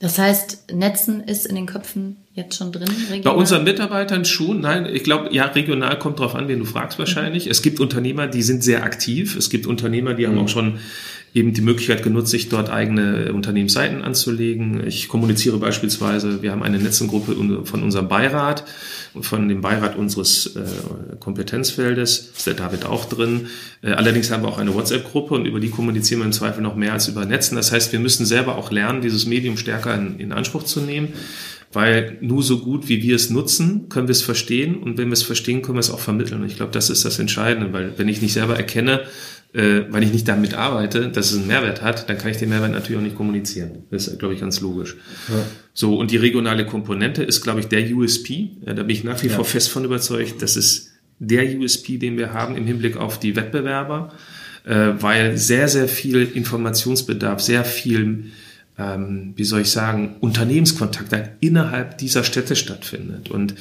Das 0.00 0.18
heißt, 0.18 0.72
Netzen 0.72 1.22
ist 1.22 1.44
in 1.44 1.54
den 1.54 1.66
Köpfen 1.66 2.16
jetzt 2.32 2.56
schon 2.56 2.72
drin? 2.72 2.88
Regional? 2.88 3.22
Bei 3.22 3.38
unseren 3.38 3.64
Mitarbeitern 3.64 4.24
schon. 4.24 4.60
Nein, 4.60 4.86
ich 4.90 5.04
glaube, 5.04 5.28
ja, 5.30 5.44
regional 5.44 5.98
kommt 5.98 6.18
drauf 6.18 6.34
an, 6.34 6.48
wen 6.48 6.58
du 6.58 6.64
fragst 6.64 6.98
wahrscheinlich. 6.98 7.44
Mhm. 7.44 7.50
Es 7.50 7.60
gibt 7.60 7.80
Unternehmer, 7.80 8.26
die 8.26 8.42
sind 8.42 8.64
sehr 8.64 8.82
aktiv. 8.82 9.36
Es 9.36 9.50
gibt 9.50 9.66
Unternehmer, 9.66 10.14
die 10.14 10.26
mhm. 10.26 10.30
haben 10.30 10.38
auch 10.38 10.48
schon 10.48 10.78
eben 11.32 11.52
die 11.52 11.60
Möglichkeit 11.60 12.02
genutzt, 12.02 12.30
sich 12.30 12.48
dort 12.48 12.70
eigene 12.70 13.32
Unternehmensseiten 13.32 14.02
anzulegen. 14.02 14.84
Ich 14.86 15.08
kommuniziere 15.08 15.58
beispielsweise, 15.58 16.42
wir 16.42 16.50
haben 16.50 16.62
eine 16.62 16.78
Netzengruppe 16.78 17.64
von 17.64 17.82
unserem 17.82 18.08
Beirat 18.08 18.64
und 19.14 19.24
von 19.24 19.48
dem 19.48 19.60
Beirat 19.60 19.96
unseres 19.96 20.56
äh, 20.56 20.60
Kompetenzfeldes, 21.20 22.32
ist 22.36 22.46
der 22.46 22.54
David 22.54 22.84
auch 22.84 23.04
drin. 23.04 23.46
Äh, 23.82 23.92
allerdings 23.92 24.30
haben 24.30 24.42
wir 24.42 24.48
auch 24.48 24.58
eine 24.58 24.74
WhatsApp-Gruppe 24.74 25.34
und 25.34 25.46
über 25.46 25.60
die 25.60 25.70
kommunizieren 25.70 26.20
wir 26.20 26.26
im 26.26 26.32
Zweifel 26.32 26.62
noch 26.62 26.74
mehr 26.74 26.94
als 26.94 27.06
über 27.06 27.24
Netzen. 27.24 27.54
Das 27.54 27.70
heißt, 27.70 27.92
wir 27.92 28.00
müssen 28.00 28.26
selber 28.26 28.56
auch 28.56 28.72
lernen, 28.72 29.00
dieses 29.00 29.26
Medium 29.26 29.56
stärker 29.56 29.94
in, 29.94 30.18
in 30.18 30.32
Anspruch 30.32 30.64
zu 30.64 30.80
nehmen 30.80 31.12
weil 31.72 32.18
nur 32.20 32.42
so 32.42 32.58
gut, 32.58 32.88
wie 32.88 33.02
wir 33.02 33.14
es 33.14 33.30
nutzen, 33.30 33.88
können 33.88 34.08
wir 34.08 34.12
es 34.12 34.22
verstehen 34.22 34.82
und 34.82 34.98
wenn 34.98 35.06
wir 35.06 35.12
es 35.12 35.22
verstehen, 35.22 35.62
können 35.62 35.76
wir 35.76 35.80
es 35.80 35.90
auch 35.90 36.00
vermitteln. 36.00 36.40
Und 36.40 36.48
ich 36.48 36.56
glaube, 36.56 36.72
das 36.72 36.90
ist 36.90 37.04
das 37.04 37.18
Entscheidende, 37.20 37.72
weil 37.72 37.92
wenn 37.96 38.08
ich 38.08 38.20
nicht 38.20 38.32
selber 38.32 38.56
erkenne, 38.56 39.02
äh, 39.52 39.82
weil 39.90 40.04
ich 40.04 40.12
nicht 40.12 40.28
damit 40.28 40.54
arbeite, 40.54 41.08
dass 41.08 41.32
es 41.32 41.38
einen 41.38 41.48
Mehrwert 41.48 41.82
hat, 41.82 42.08
dann 42.08 42.18
kann 42.18 42.30
ich 42.30 42.36
den 42.36 42.50
Mehrwert 42.50 42.72
natürlich 42.72 42.98
auch 42.98 43.04
nicht 43.04 43.16
kommunizieren. 43.16 43.84
Das 43.90 44.06
ist, 44.06 44.18
glaube 44.18 44.34
ich, 44.34 44.40
ganz 44.40 44.60
logisch. 44.60 44.96
Ja. 45.28 45.44
So, 45.74 45.96
und 45.98 46.10
die 46.10 46.16
regionale 46.16 46.66
Komponente 46.66 47.22
ist, 47.22 47.40
glaube 47.40 47.60
ich, 47.60 47.66
der 47.66 47.90
USP. 47.92 48.50
Ja, 48.64 48.74
da 48.74 48.82
bin 48.82 48.90
ich 48.94 49.04
nach 49.04 49.22
wie 49.22 49.28
ja. 49.28 49.34
vor 49.34 49.44
fest 49.44 49.70
von 49.70 49.84
überzeugt. 49.84 50.40
Das 50.42 50.56
ist 50.56 50.90
der 51.18 51.44
USP, 51.58 51.98
den 51.98 52.16
wir 52.16 52.32
haben 52.32 52.56
im 52.56 52.66
Hinblick 52.66 52.96
auf 52.96 53.18
die 53.18 53.34
Wettbewerber, 53.34 54.12
äh, 54.64 54.90
weil 54.98 55.36
sehr, 55.36 55.68
sehr 55.68 55.88
viel 55.88 56.30
Informationsbedarf, 56.32 57.40
sehr 57.40 57.64
viel 57.64 58.30
ähm, 58.80 59.34
wie 59.36 59.44
soll 59.44 59.60
ich 59.60 59.70
sagen, 59.70 60.16
Unternehmenskontakt 60.20 61.14
innerhalb 61.40 61.98
dieser 61.98 62.24
Städte 62.24 62.56
stattfindet. 62.56 63.30
Und 63.30 63.54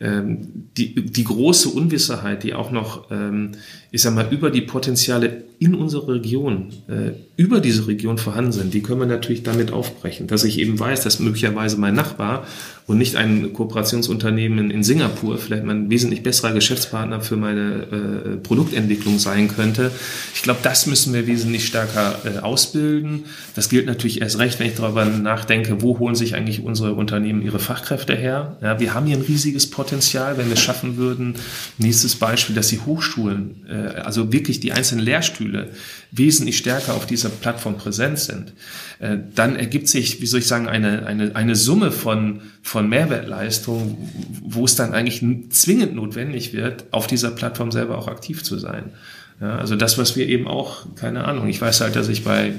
ähm, 0.00 0.68
die, 0.76 0.94
die 0.94 1.24
große 1.24 1.68
Unwissenheit, 1.68 2.44
die 2.44 2.54
auch 2.54 2.70
noch, 2.70 3.10
ähm, 3.10 3.52
ich 3.92 4.02
sag 4.02 4.14
mal, 4.14 4.28
über 4.30 4.50
die 4.50 4.60
Potenziale 4.60 5.44
in 5.58 5.74
unserer 5.74 6.14
Region, 6.14 6.72
äh, 6.88 7.12
über 7.36 7.60
diese 7.60 7.86
Region 7.86 8.16
vorhanden 8.16 8.52
sind, 8.52 8.72
die 8.72 8.82
können 8.82 9.00
wir 9.00 9.06
natürlich 9.06 9.42
damit 9.42 9.72
aufbrechen. 9.72 10.26
Dass 10.26 10.44
ich 10.44 10.58
eben 10.58 10.78
weiß, 10.78 11.02
dass 11.02 11.20
möglicherweise 11.20 11.76
mein 11.76 11.94
Nachbar 11.94 12.46
und 12.86 12.98
nicht 12.98 13.16
ein 13.16 13.52
Kooperationsunternehmen 13.52 14.70
in 14.70 14.82
Singapur 14.82 15.38
vielleicht 15.38 15.64
mein 15.64 15.90
wesentlich 15.90 16.22
besserer 16.22 16.52
Geschäftspartner 16.52 17.20
für 17.20 17.36
meine 17.36 17.82
äh, 17.82 18.36
Produktentwicklung 18.38 19.18
sein 19.18 19.48
könnte. 19.48 19.90
Ich 20.34 20.42
glaube, 20.42 20.60
das 20.62 20.86
müssen 20.86 21.12
wir 21.12 21.26
wesentlich 21.26 21.66
stärker 21.66 22.18
äh, 22.24 22.38
ausbilden. 22.38 23.24
Das 23.54 23.68
gilt 23.68 23.86
natürlich 23.86 24.22
erst 24.22 24.38
recht, 24.38 24.58
wenn 24.60 24.66
ich 24.66 24.76
darüber 24.76 25.04
nachdenke, 25.04 25.82
wo 25.82 25.98
holen 25.98 26.14
sich 26.14 26.34
eigentlich 26.34 26.64
unsere 26.64 26.94
Unternehmen 26.94 27.42
ihre 27.42 27.58
Fachkräfte 27.58 28.16
her. 28.16 28.56
Ja, 28.62 28.80
wir 28.80 28.94
haben 28.94 29.06
hier 29.06 29.16
ein 29.16 29.22
riesiges 29.22 29.68
Potenzial, 29.68 30.38
wenn 30.38 30.46
wir 30.46 30.54
es 30.54 30.60
schaffen 30.60 30.96
würden. 30.96 31.34
Nächstes 31.78 32.16
Beispiel, 32.16 32.56
dass 32.56 32.68
die 32.68 32.80
Hochschulen, 32.80 33.66
äh, 33.68 33.79
also 33.88 34.32
wirklich 34.32 34.60
die 34.60 34.72
einzelnen 34.72 35.04
Lehrstühle, 35.04 35.68
wesentlich 36.10 36.58
stärker 36.58 36.94
auf 36.94 37.06
dieser 37.06 37.28
Plattform 37.28 37.76
präsent 37.76 38.18
sind, 38.18 38.52
äh, 38.98 39.18
dann 39.34 39.56
ergibt 39.56 39.88
sich, 39.88 40.20
wie 40.20 40.26
soll 40.26 40.40
ich 40.40 40.46
sagen, 40.46 40.68
eine, 40.68 41.06
eine, 41.06 41.34
eine 41.36 41.56
Summe 41.56 41.92
von, 41.92 42.42
von 42.62 42.88
Mehrwertleistungen, 42.88 43.96
wo 44.42 44.64
es 44.64 44.76
dann 44.76 44.92
eigentlich 44.92 45.22
zwingend 45.50 45.94
notwendig 45.94 46.52
wird, 46.52 46.84
auf 46.90 47.06
dieser 47.06 47.30
Plattform 47.30 47.70
selber 47.72 47.98
auch 47.98 48.08
aktiv 48.08 48.42
zu 48.42 48.58
sein. 48.58 48.92
Ja, 49.40 49.56
also 49.56 49.74
das, 49.76 49.96
was 49.96 50.16
wir 50.16 50.28
eben 50.28 50.46
auch, 50.46 50.84
keine 50.96 51.24
Ahnung, 51.24 51.48
ich 51.48 51.60
weiß 51.60 51.80
halt, 51.80 51.96
dass 51.96 52.08
ich 52.08 52.24
bei 52.24 52.52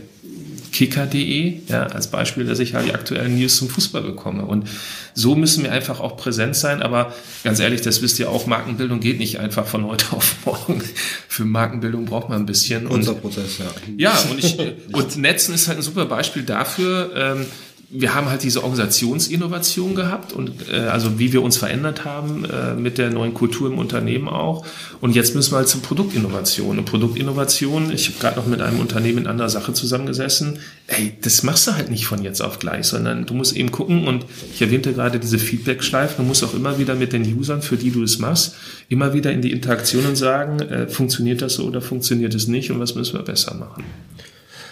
kicker.de, 0.71 1.61
ja, 1.67 1.83
als 1.87 2.09
Beispiel, 2.09 2.45
dass 2.45 2.59
ich 2.59 2.73
halt 2.73 2.87
die 2.87 2.93
aktuellen 2.93 3.37
News 3.37 3.57
zum 3.57 3.69
Fußball 3.69 4.01
bekomme. 4.01 4.45
Und 4.45 4.67
so 5.13 5.35
müssen 5.35 5.63
wir 5.63 5.71
einfach 5.71 5.99
auch 5.99 6.17
präsent 6.17 6.55
sein. 6.55 6.81
Aber 6.81 7.13
ganz 7.43 7.59
ehrlich, 7.59 7.81
das 7.81 8.01
wisst 8.01 8.19
ihr 8.19 8.29
auch, 8.29 8.47
Markenbildung 8.47 8.99
geht 8.99 9.19
nicht 9.19 9.39
einfach 9.39 9.65
von 9.65 9.85
heute 9.85 10.05
auf 10.11 10.35
morgen. 10.45 10.81
Für 11.27 11.45
Markenbildung 11.45 12.05
braucht 12.05 12.29
man 12.29 12.41
ein 12.41 12.45
bisschen. 12.45 12.87
Unser 12.87 13.15
Prozess, 13.15 13.57
ja. 13.59 13.65
Ja, 13.97 14.17
und, 14.29 14.39
ich, 14.39 14.57
und 14.91 15.17
Netzen 15.17 15.53
ist 15.53 15.67
halt 15.67 15.79
ein 15.79 15.83
super 15.83 16.05
Beispiel 16.05 16.43
dafür, 16.43 17.11
ähm, 17.15 17.45
wir 17.93 18.15
haben 18.15 18.29
halt 18.29 18.43
diese 18.43 18.63
Organisationsinnovation 18.63 19.95
gehabt 19.95 20.31
und 20.31 20.69
äh, 20.71 20.77
also 20.77 21.19
wie 21.19 21.33
wir 21.33 21.41
uns 21.41 21.57
verändert 21.57 22.05
haben 22.05 22.45
äh, 22.45 22.73
mit 22.73 22.97
der 22.97 23.09
neuen 23.09 23.33
Kultur 23.33 23.69
im 23.69 23.77
Unternehmen 23.77 24.29
auch. 24.29 24.65
Und 25.01 25.13
jetzt 25.15 25.35
müssen 25.35 25.51
wir 25.51 25.57
halt 25.57 25.67
zur 25.67 25.81
Produktinnovation. 25.81 26.79
Und 26.79 26.85
Produktinnovation, 26.85 27.91
ich 27.91 28.07
habe 28.07 28.19
gerade 28.19 28.39
noch 28.39 28.47
mit 28.47 28.61
einem 28.61 28.79
Unternehmen 28.79 29.19
in 29.19 29.27
anderer 29.27 29.49
Sache 29.49 29.73
zusammengesessen, 29.73 30.59
ey, 30.87 31.13
das 31.21 31.43
machst 31.43 31.67
du 31.67 31.73
halt 31.73 31.91
nicht 31.91 32.05
von 32.05 32.23
jetzt 32.23 32.41
auf 32.41 32.59
gleich, 32.59 32.85
sondern 32.85 33.25
du 33.25 33.33
musst 33.33 33.57
eben 33.57 33.71
gucken 33.71 34.07
und 34.07 34.25
ich 34.53 34.61
erwähnte 34.61 34.93
gerade 34.93 35.19
diese 35.19 35.37
Feedback-Schleife, 35.37 36.15
du 36.17 36.23
musst 36.23 36.43
auch 36.45 36.53
immer 36.53 36.79
wieder 36.79 36.95
mit 36.95 37.11
den 37.11 37.23
Usern, 37.37 37.61
für 37.61 37.75
die 37.75 37.91
du 37.91 38.03
es 38.03 38.19
machst, 38.19 38.55
immer 38.87 39.13
wieder 39.13 39.31
in 39.33 39.41
die 39.41 39.51
Interaktion 39.51 40.05
und 40.05 40.15
sagen, 40.15 40.59
äh, 40.61 40.87
funktioniert 40.87 41.41
das 41.41 41.55
so 41.55 41.65
oder 41.65 41.81
funktioniert 41.81 42.33
es 42.35 42.47
nicht 42.47 42.71
und 42.71 42.79
was 42.79 42.95
müssen 42.95 43.17
wir 43.17 43.23
besser 43.23 43.53
machen. 43.55 43.83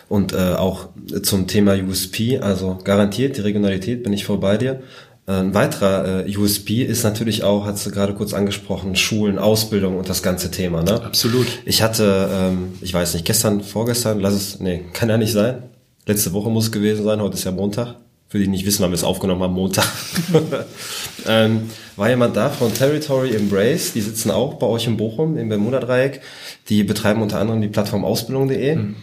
Und 0.10 0.34
äh, 0.34 0.56
auch 0.56 0.90
zum 1.22 1.48
Thema 1.48 1.76
USP, 1.76 2.40
also 2.40 2.80
garantiert 2.84 3.38
die 3.38 3.42
Regionalität, 3.42 4.04
bin 4.04 4.12
ich 4.12 4.26
voll 4.26 4.40
bei 4.40 4.58
dir. 4.58 4.82
Äh, 5.28 5.34
ein 5.34 5.54
weiterer 5.54 6.26
äh, 6.26 6.38
USP 6.38 6.84
ist 6.84 7.04
natürlich 7.04 7.44
auch, 7.44 7.66
hast 7.66 7.86
du 7.86 7.92
gerade 7.92 8.16
kurz 8.16 8.34
angesprochen, 8.34 8.96
Schulen, 8.96 9.38
Ausbildung 9.38 9.98
und 9.98 10.10
das 10.10 10.24
ganze 10.24 10.50
Thema. 10.50 10.82
Ne? 10.82 11.02
Absolut. 11.04 11.46
Ich 11.66 11.84
hatte, 11.84 12.28
ähm, 12.34 12.74
ich 12.82 12.94
weiß 12.94 13.14
nicht, 13.14 13.26
gestern, 13.26 13.62
vorgestern, 13.62 14.20
lass 14.20 14.34
es, 14.34 14.60
nee, 14.60 14.86
kann 14.94 15.10
ja 15.10 15.18
nicht 15.18 15.32
sein. 15.32 15.62
Letzte 16.08 16.34
Woche 16.34 16.50
muss 16.50 16.66
es 16.66 16.72
gewesen 16.72 17.04
sein, 17.04 17.22
heute 17.22 17.36
ist 17.36 17.44
ja 17.44 17.52
Montag. 17.52 17.98
Für 18.30 18.38
die 18.38 18.48
nicht 18.48 18.66
wissen, 18.66 18.84
haben 18.84 18.92
wir 18.92 18.96
es 18.96 19.04
aufgenommen 19.04 19.42
am 19.42 19.54
Montag. 19.54 19.88
ähm, 21.28 21.70
war 21.96 22.10
jemand 22.10 22.36
da 22.36 22.50
von 22.50 22.72
Territory 22.74 23.36
Embrace, 23.36 23.94
die 23.94 24.02
sitzen 24.02 24.30
auch 24.30 24.56
bei 24.56 24.68
euch 24.68 24.86
in 24.86 24.98
Bochum 24.98 25.36
im 25.36 25.50
Bermuda-Dreieck. 25.50 26.22
Die 26.70 26.84
betreiben 26.84 27.24
unter 27.24 27.40
anderem 27.40 27.60
die 27.60 27.68
Plattform 27.68 28.06
Ausbildung.de. 28.06 28.76
Mhm. 28.76 28.96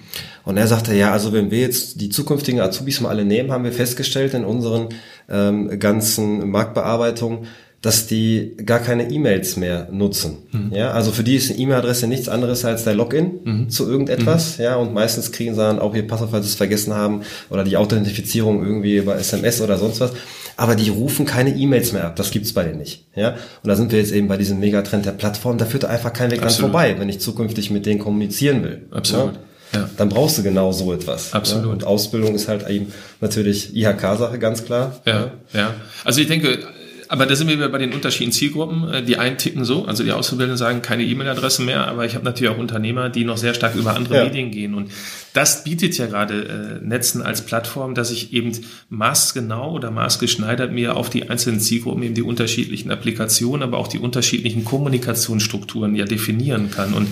Und 0.47 0.57
er 0.57 0.69
sagte, 0.69 0.95
ja, 0.95 1.13
also 1.13 1.33
wenn 1.33 1.51
wir 1.51 1.59
jetzt 1.59 2.01
die 2.01 2.09
zukünftigen 2.09 2.61
Azubis 2.61 3.01
mal 3.01 3.09
alle 3.09 3.25
nehmen, 3.25 3.51
haben 3.51 3.65
wir 3.65 3.73
festgestellt 3.73 4.33
in 4.33 4.45
unseren 4.45 4.91
ähm, 5.29 5.77
ganzen 5.81 6.49
Marktbearbeitungen, 6.51 7.49
dass 7.83 8.07
die 8.07 8.57
gar 8.65 8.79
keine 8.79 9.11
E-Mails 9.11 9.57
mehr 9.57 9.89
nutzen. 9.91 10.39
Mhm. 10.53 10.73
Ja, 10.73 10.93
also 10.93 11.11
für 11.11 11.25
die 11.25 11.35
ist 11.35 11.51
eine 11.51 11.59
E-Mail-Adresse 11.59 12.07
nichts 12.07 12.29
anderes 12.29 12.65
als 12.65 12.85
der 12.85 12.95
Login 12.95 13.41
mhm. 13.43 13.71
zu 13.71 13.91
irgendetwas. 13.91 14.59
Mhm. 14.59 14.65
Ja, 14.65 14.77
und 14.77 14.95
meistens 14.95 15.33
kriegen 15.33 15.55
sie 15.55 15.61
dann 15.61 15.81
auch 15.81 15.97
ihr 15.97 16.07
Passwort, 16.07 16.31
falls 16.31 16.47
sie 16.47 16.51
es 16.51 16.57
vergessen 16.57 16.95
haben, 16.95 17.23
oder 17.51 17.65
die 17.65 17.77
Authentifizierung 17.77 18.65
irgendwie 18.65 18.99
über 18.99 19.17
SMS 19.17 19.61
oder 19.61 19.79
sonst 19.79 19.99
was. 19.99 20.13
Aber 20.57 20.77
die 20.77 20.91
rufen 20.91 21.27
keine 21.27 21.57
E-Mails 21.57 21.93
mehr 21.93 22.05
ab. 22.05 22.15
Das 22.15 22.31
gibt's 22.31 22.53
bei 22.53 22.63
denen 22.63 22.79
nicht. 22.79 23.05
Ja, 23.17 23.31
und 23.31 23.69
da 23.69 23.75
sind 23.75 23.91
wir 23.91 23.99
jetzt 23.99 24.13
eben 24.13 24.29
bei 24.29 24.37
diesem 24.37 24.61
Megatrend 24.61 25.07
der 25.07 25.11
Plattform. 25.11 25.59
Da 25.59 25.65
führt 25.65 25.85
einfach 25.85 26.13
kein 26.13 26.31
Weg 26.31 26.41
dran 26.41 26.51
vorbei, 26.51 26.95
wenn 26.99 27.09
ich 27.09 27.19
zukünftig 27.19 27.73
mit 27.73 27.85
denen 27.85 27.99
kommunizieren 27.99 28.63
will. 28.63 28.87
Absolut. 28.93 29.35
Ja? 29.35 29.41
Ja. 29.73 29.89
dann 29.97 30.09
brauchst 30.09 30.39
du 30.39 30.43
genau 30.43 30.73
so 30.73 30.93
etwas. 30.93 31.33
Absolut. 31.33 31.67
Ja? 31.67 31.73
Und 31.73 31.85
Ausbildung 31.85 32.35
ist 32.35 32.49
halt 32.49 32.69
eben 32.69 32.93
natürlich 33.21 33.75
IHK-Sache, 33.75 34.39
ganz 34.39 34.65
klar. 34.65 35.01
Ja, 35.05 35.31
ja. 35.53 35.75
Also 36.05 36.21
ich 36.21 36.29
denke, 36.29 36.59
aber 37.09 37.27
da 37.27 37.35
sind 37.37 37.49
wir 37.49 37.57
wieder 37.57 37.69
bei 37.69 37.79
den 37.79 37.93
unterschiedlichen 37.93 38.33
Zielgruppen. 38.33 38.93
Äh, 38.93 39.03
die 39.03 39.19
einen 39.19 39.39
ticken 39.39 39.65
so, 39.65 39.85
also 39.85 40.03
die 40.05 40.13
Auszubildenden 40.13 40.57
sagen 40.57 40.83
keine 40.83 41.05
E-Mail-Adresse 41.05 41.63
mehr, 41.63 41.87
aber 41.87 42.05
ich 42.05 42.15
habe 42.15 42.25
natürlich 42.25 42.53
auch 42.53 42.59
Unternehmer, 42.59 43.09
die 43.09 43.25
noch 43.25 43.37
sehr 43.37 43.55
stark 43.55 43.75
über 43.75 43.95
andere 43.95 44.17
ja. 44.17 44.25
Medien 44.25 44.51
gehen. 44.51 44.75
Und 44.75 44.91
das 45.37 45.65
bietet 45.65 45.99
ja 45.99 46.07
gerade 46.07 46.81
äh, 46.81 46.87
Netzen 46.87 47.21
als 47.21 47.45
Plattform, 47.45 47.95
dass 47.95 48.11
ich 48.11 48.33
eben 48.33 48.53
maßgenau 48.89 49.73
oder 49.73 49.91
maßgeschneidert 49.91 50.73
mir 50.73 50.97
auf 50.97 51.11
die 51.11 51.29
einzelnen 51.29 51.61
Zielgruppen 51.61 52.03
eben 52.05 52.15
die 52.15 52.23
unterschiedlichen 52.23 52.91
Applikationen, 52.91 53.63
aber 53.63 53.77
auch 53.77 53.89
die 53.89 53.99
unterschiedlichen 53.99 54.65
Kommunikationsstrukturen 54.65 55.95
ja 55.95 56.07
definieren 56.07 56.71
kann. 56.71 56.95
Und 56.95 57.09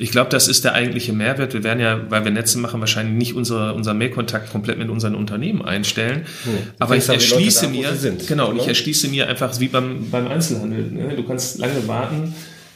ich 0.00 0.10
glaube, 0.10 0.28
das 0.30 0.48
ist 0.48 0.64
der 0.64 0.74
eigentliche 0.74 1.12
Mehrwert. 1.12 1.54
Wir 1.54 1.62
werden 1.62 1.78
ja, 1.78 2.00
weil 2.10 2.24
wir 2.24 2.32
Netzen 2.32 2.60
machen, 2.62 2.80
wahrscheinlich 2.80 3.16
nicht 3.16 3.34
unsere, 3.34 3.74
unser 3.74 3.94
Mail-Kontakt 3.94 4.50
komplett 4.50 4.78
mit 4.78 4.88
unseren 4.88 5.14
Unternehmen 5.14 5.62
einstellen. 5.62 6.26
Hm. 6.44 6.58
Aber 6.80 6.96
ich 6.96 7.08
erschließe 7.08 7.66
da, 7.66 7.70
mir, 7.70 7.92
genau, 8.26 8.48
genau, 8.48 8.60
ich 8.60 8.66
erschließe 8.66 9.06
mir 9.06 9.28
einfach 9.28 9.37
wie 9.60 9.68
beim, 9.68 10.10
beim 10.10 10.28
Einzelhandel. 10.28 10.90
Ne? 10.90 11.16
Du 11.16 11.22
kannst 11.24 11.58
lange 11.58 11.86
warten, 11.86 12.34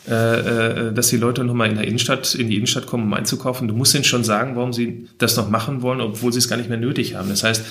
äh, 0.08 0.88
äh, 0.88 0.92
dass 0.92 1.08
die 1.08 1.16
Leute 1.16 1.44
nochmal 1.44 1.70
in 1.70 1.76
der 1.76 1.86
Innenstadt, 1.86 2.34
in 2.34 2.48
die 2.48 2.56
Innenstadt 2.56 2.86
kommen, 2.86 3.04
um 3.04 3.14
einzukaufen. 3.14 3.68
Du 3.68 3.74
musst 3.74 3.94
ihnen 3.94 4.04
schon 4.04 4.24
sagen, 4.24 4.56
warum 4.56 4.72
sie 4.72 5.08
das 5.18 5.36
noch 5.36 5.48
machen 5.48 5.82
wollen, 5.82 6.00
obwohl 6.00 6.32
sie 6.32 6.38
es 6.38 6.48
gar 6.48 6.56
nicht 6.56 6.68
mehr 6.68 6.78
nötig 6.78 7.14
haben. 7.14 7.28
Das 7.28 7.44
heißt, 7.44 7.62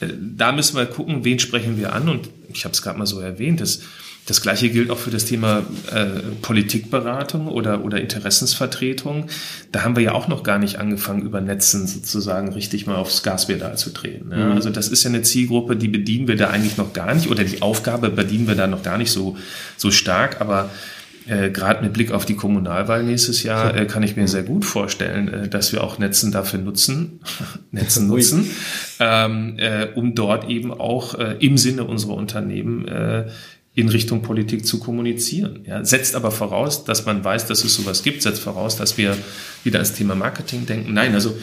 äh, 0.00 0.08
da 0.18 0.52
müssen 0.52 0.76
wir 0.76 0.86
gucken, 0.86 1.24
wen 1.24 1.38
sprechen 1.38 1.76
wir 1.78 1.92
an. 1.92 2.08
Und 2.08 2.30
ich 2.52 2.64
habe 2.64 2.72
es 2.72 2.82
gerade 2.82 2.98
mal 2.98 3.06
so 3.06 3.20
erwähnt, 3.20 3.60
das, 3.60 3.80
das 4.26 4.40
gleiche 4.40 4.70
gilt 4.70 4.90
auch 4.90 4.98
für 4.98 5.10
das 5.10 5.26
Thema 5.26 5.64
äh, 5.92 6.20
Politikberatung 6.40 7.46
oder, 7.48 7.84
oder 7.84 8.00
Interessensvertretung. 8.00 9.26
Da 9.70 9.82
haben 9.82 9.96
wir 9.96 10.02
ja 10.02 10.12
auch 10.12 10.28
noch 10.28 10.42
gar 10.42 10.58
nicht 10.58 10.78
angefangen, 10.78 11.22
über 11.22 11.42
Netzen 11.42 11.86
sozusagen 11.86 12.52
richtig 12.52 12.86
mal 12.86 12.96
aufs 12.96 13.22
Gaspedal 13.22 13.76
zu 13.76 13.90
drehen. 13.90 14.30
Ja, 14.30 14.46
mhm. 14.46 14.52
Also 14.52 14.70
das 14.70 14.88
ist 14.88 15.02
ja 15.02 15.10
eine 15.10 15.22
Zielgruppe, 15.22 15.76
die 15.76 15.88
bedienen 15.88 16.26
wir 16.26 16.36
da 16.36 16.48
eigentlich 16.48 16.78
noch 16.78 16.94
gar 16.94 17.14
nicht 17.14 17.30
oder 17.30 17.44
die 17.44 17.60
Aufgabe 17.60 18.08
bedienen 18.08 18.48
wir 18.48 18.54
da 18.54 18.66
noch 18.66 18.82
gar 18.82 18.96
nicht 18.96 19.10
so, 19.10 19.36
so 19.76 19.90
stark. 19.90 20.40
Aber 20.40 20.70
äh, 21.26 21.50
Gerade 21.50 21.82
mit 21.82 21.92
Blick 21.94 22.12
auf 22.12 22.26
die 22.26 22.34
Kommunalwahl 22.34 23.02
nächstes 23.02 23.42
Jahr 23.42 23.74
äh, 23.74 23.86
kann 23.86 24.02
ich 24.02 24.16
mir 24.16 24.28
sehr 24.28 24.42
gut 24.42 24.64
vorstellen, 24.64 25.28
äh, 25.28 25.48
dass 25.48 25.72
wir 25.72 25.82
auch 25.82 25.98
Netzen 25.98 26.32
dafür 26.32 26.60
nutzen, 26.60 27.20
Netzen 27.70 28.08
nutzen, 28.08 28.50
ähm, 29.00 29.54
äh, 29.58 29.88
um 29.94 30.14
dort 30.14 30.50
eben 30.50 30.70
auch 30.70 31.14
äh, 31.14 31.36
im 31.40 31.56
Sinne 31.56 31.84
unserer 31.84 32.14
Unternehmen 32.14 32.86
äh, 32.88 33.26
in 33.74 33.88
Richtung 33.88 34.22
Politik 34.22 34.66
zu 34.66 34.78
kommunizieren. 34.78 35.60
Ja, 35.66 35.84
setzt 35.84 36.14
aber 36.14 36.30
voraus, 36.30 36.84
dass 36.84 37.06
man 37.06 37.24
weiß, 37.24 37.46
dass 37.46 37.64
es 37.64 37.74
sowas 37.74 38.02
gibt, 38.02 38.22
setzt 38.22 38.40
voraus, 38.40 38.76
dass 38.76 38.96
wir 38.98 39.16
wieder 39.64 39.78
ans 39.78 39.94
Thema 39.94 40.14
Marketing 40.14 40.64
denken. 40.64 40.92
Nein, 40.94 41.14
also 41.14 41.36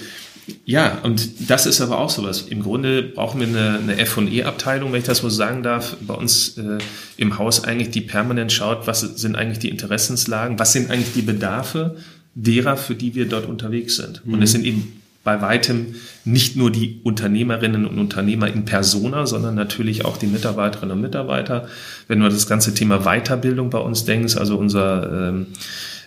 ja, 0.65 0.99
und 1.03 1.49
das 1.49 1.65
ist 1.65 1.81
aber 1.81 1.99
auch 1.99 2.09
sowas. 2.09 2.41
Im 2.41 2.63
Grunde 2.63 3.03
brauchen 3.03 3.39
wir 3.39 3.47
eine, 3.47 3.79
eine 3.79 3.97
F&E-Abteilung, 3.97 4.91
wenn 4.91 4.99
ich 4.99 5.05
das 5.05 5.19
so 5.19 5.29
sagen 5.29 5.61
darf, 5.61 5.97
bei 6.01 6.13
uns 6.13 6.57
äh, 6.57 6.77
im 7.17 7.37
Haus 7.37 7.63
eigentlich, 7.63 7.91
die 7.91 8.01
permanent 8.01 8.51
schaut, 8.51 8.87
was 8.87 9.01
sind 9.01 9.35
eigentlich 9.35 9.59
die 9.59 9.69
Interessenslagen, 9.69 10.57
was 10.57 10.73
sind 10.73 10.89
eigentlich 10.89 11.13
die 11.13 11.21
Bedarfe 11.21 11.97
derer, 12.33 12.77
für 12.77 12.95
die 12.95 13.13
wir 13.13 13.27
dort 13.27 13.45
unterwegs 13.45 13.97
sind. 13.97 14.25
Mhm. 14.25 14.33
Und 14.33 14.41
es 14.41 14.51
sind 14.51 14.65
eben 14.65 15.00
bei 15.23 15.41
weitem 15.41 15.95
nicht 16.25 16.55
nur 16.55 16.71
die 16.71 16.99
Unternehmerinnen 17.03 17.85
und 17.85 17.99
Unternehmer 17.99 18.47
in 18.47 18.65
Persona, 18.65 19.25
sondern 19.27 19.55
natürlich 19.55 20.03
auch 20.05 20.17
die 20.17 20.27
Mitarbeiterinnen 20.27 20.95
und 20.95 21.01
Mitarbeiter. 21.01 21.67
Wenn 22.07 22.19
du 22.19 22.29
das 22.29 22.47
ganze 22.47 22.73
Thema 22.73 22.99
Weiterbildung 22.99 23.69
bei 23.69 23.79
uns 23.79 24.05
denkst, 24.05 24.35
also 24.37 24.57
unser 24.57 25.29
ähm, 25.29 25.47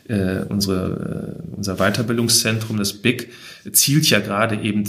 äh, 0.08 0.44
unsere, 0.48 1.38
äh, 1.40 1.56
unser 1.56 1.76
Weiterbildungszentrum, 1.76 2.76
das 2.76 2.92
BIC, 2.92 3.30
zielt 3.72 4.08
ja 4.10 4.20
gerade 4.20 4.56
eben 4.56 4.84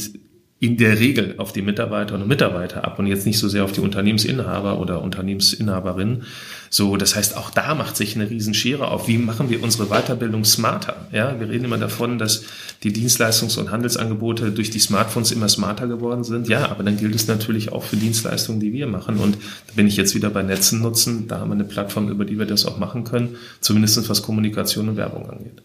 in 0.57 0.77
der 0.77 0.99
Regel 0.99 1.35
auf 1.37 1.51
die 1.51 1.61
Mitarbeiterinnen 1.61 2.23
und 2.23 2.29
Mitarbeiter 2.29 2.85
ab 2.85 2.97
und 2.97 3.07
jetzt 3.07 3.25
nicht 3.25 3.37
so 3.39 3.49
sehr 3.49 3.65
auf 3.65 3.73
die 3.73 3.81
Unternehmensinhaber 3.81 4.79
oder 4.79 5.01
Unternehmensinhaberinnen. 5.01 6.23
So, 6.69 6.95
das 6.95 7.13
heißt, 7.13 7.35
auch 7.35 7.49
da 7.49 7.75
macht 7.75 7.97
sich 7.97 8.15
eine 8.15 8.29
Riesenschere 8.29 8.87
auf. 8.87 9.09
Wie 9.09 9.17
machen 9.17 9.49
wir 9.49 9.61
unsere 9.61 9.87
Weiterbildung 9.87 10.45
smarter? 10.45 11.07
Ja, 11.11 11.37
wir 11.39 11.49
reden 11.49 11.65
immer 11.65 11.77
davon, 11.77 12.17
dass 12.17 12.45
die 12.83 12.93
Dienstleistungs- 12.93 13.59
und 13.59 13.69
Handelsangebote 13.69 14.51
durch 14.51 14.69
die 14.69 14.79
Smartphones 14.79 15.33
immer 15.33 15.49
smarter 15.49 15.87
geworden 15.87 16.23
sind. 16.23 16.47
Ja, 16.47 16.71
aber 16.71 16.83
dann 16.83 16.95
gilt 16.97 17.15
es 17.15 17.27
natürlich 17.27 17.73
auch 17.73 17.83
für 17.83 17.97
Dienstleistungen, 17.97 18.61
die 18.61 18.71
wir 18.71 18.87
machen. 18.87 19.17
Und 19.17 19.35
da 19.67 19.73
bin 19.75 19.87
ich 19.87 19.97
jetzt 19.97 20.15
wieder 20.15 20.29
bei 20.29 20.41
Netzen 20.41 20.81
nutzen. 20.81 21.27
Da 21.27 21.39
haben 21.39 21.49
wir 21.49 21.55
eine 21.55 21.65
Plattform, 21.65 22.07
über 22.07 22.23
die 22.23 22.39
wir 22.39 22.45
das 22.45 22.65
auch 22.65 22.77
machen 22.77 23.03
können. 23.03 23.35
Zumindest 23.59 24.09
was 24.09 24.21
Kommunikation 24.21 24.87
und 24.87 24.95
Werbung 24.95 25.29
angeht. 25.29 25.61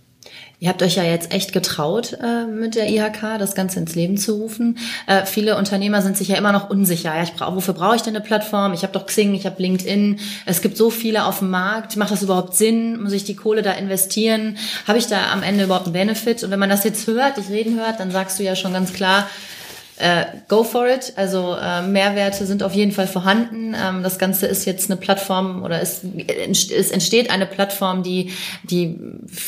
Ihr 0.62 0.68
habt 0.68 0.82
euch 0.82 0.96
ja 0.96 1.04
jetzt 1.04 1.32
echt 1.32 1.54
getraut, 1.54 2.18
äh, 2.22 2.44
mit 2.44 2.74
der 2.74 2.90
IHK 2.90 3.38
das 3.38 3.54
Ganze 3.54 3.80
ins 3.80 3.94
Leben 3.94 4.18
zu 4.18 4.34
rufen. 4.34 4.76
Äh, 5.06 5.24
viele 5.24 5.56
Unternehmer 5.56 6.02
sind 6.02 6.18
sich 6.18 6.28
ja 6.28 6.36
immer 6.36 6.52
noch 6.52 6.68
unsicher. 6.68 7.16
Ja, 7.16 7.22
ich 7.22 7.32
brauch, 7.32 7.54
wofür 7.54 7.72
brauche 7.72 7.96
ich 7.96 8.02
denn 8.02 8.14
eine 8.14 8.22
Plattform? 8.22 8.74
Ich 8.74 8.82
habe 8.82 8.92
doch 8.92 9.06
Xing, 9.06 9.32
ich 9.32 9.46
habe 9.46 9.60
LinkedIn. 9.60 10.20
Es 10.44 10.60
gibt 10.60 10.76
so 10.76 10.90
viele 10.90 11.24
auf 11.24 11.38
dem 11.38 11.48
Markt. 11.48 11.96
Macht 11.96 12.10
das 12.10 12.22
überhaupt 12.22 12.54
Sinn? 12.54 13.02
Muss 13.02 13.12
ich 13.12 13.24
die 13.24 13.36
Kohle 13.36 13.62
da 13.62 13.72
investieren? 13.72 14.58
Habe 14.86 14.98
ich 14.98 15.06
da 15.06 15.32
am 15.32 15.42
Ende 15.42 15.64
überhaupt 15.64 15.86
einen 15.86 15.94
Benefit? 15.94 16.44
Und 16.44 16.50
wenn 16.50 16.60
man 16.60 16.68
das 16.68 16.84
jetzt 16.84 17.06
hört, 17.06 17.38
dich 17.38 17.48
reden 17.48 17.78
hört, 17.80 17.98
dann 17.98 18.10
sagst 18.10 18.38
du 18.38 18.42
ja 18.42 18.54
schon 18.54 18.74
ganz 18.74 18.92
klar, 18.92 19.30
äh, 20.00 20.24
go 20.48 20.64
for 20.64 20.88
it. 20.88 21.12
Also 21.16 21.54
äh, 21.54 21.82
Mehrwerte 21.82 22.46
sind 22.46 22.62
auf 22.62 22.74
jeden 22.74 22.92
Fall 22.92 23.06
vorhanden. 23.06 23.74
Ähm, 23.74 24.02
das 24.02 24.18
Ganze 24.18 24.46
ist 24.46 24.64
jetzt 24.64 24.90
eine 24.90 24.98
Plattform 24.98 25.62
oder 25.62 25.80
es, 25.80 26.00
es 26.04 26.90
entsteht 26.90 27.30
eine 27.30 27.46
Plattform, 27.46 28.02
die, 28.02 28.32
die 28.62 28.98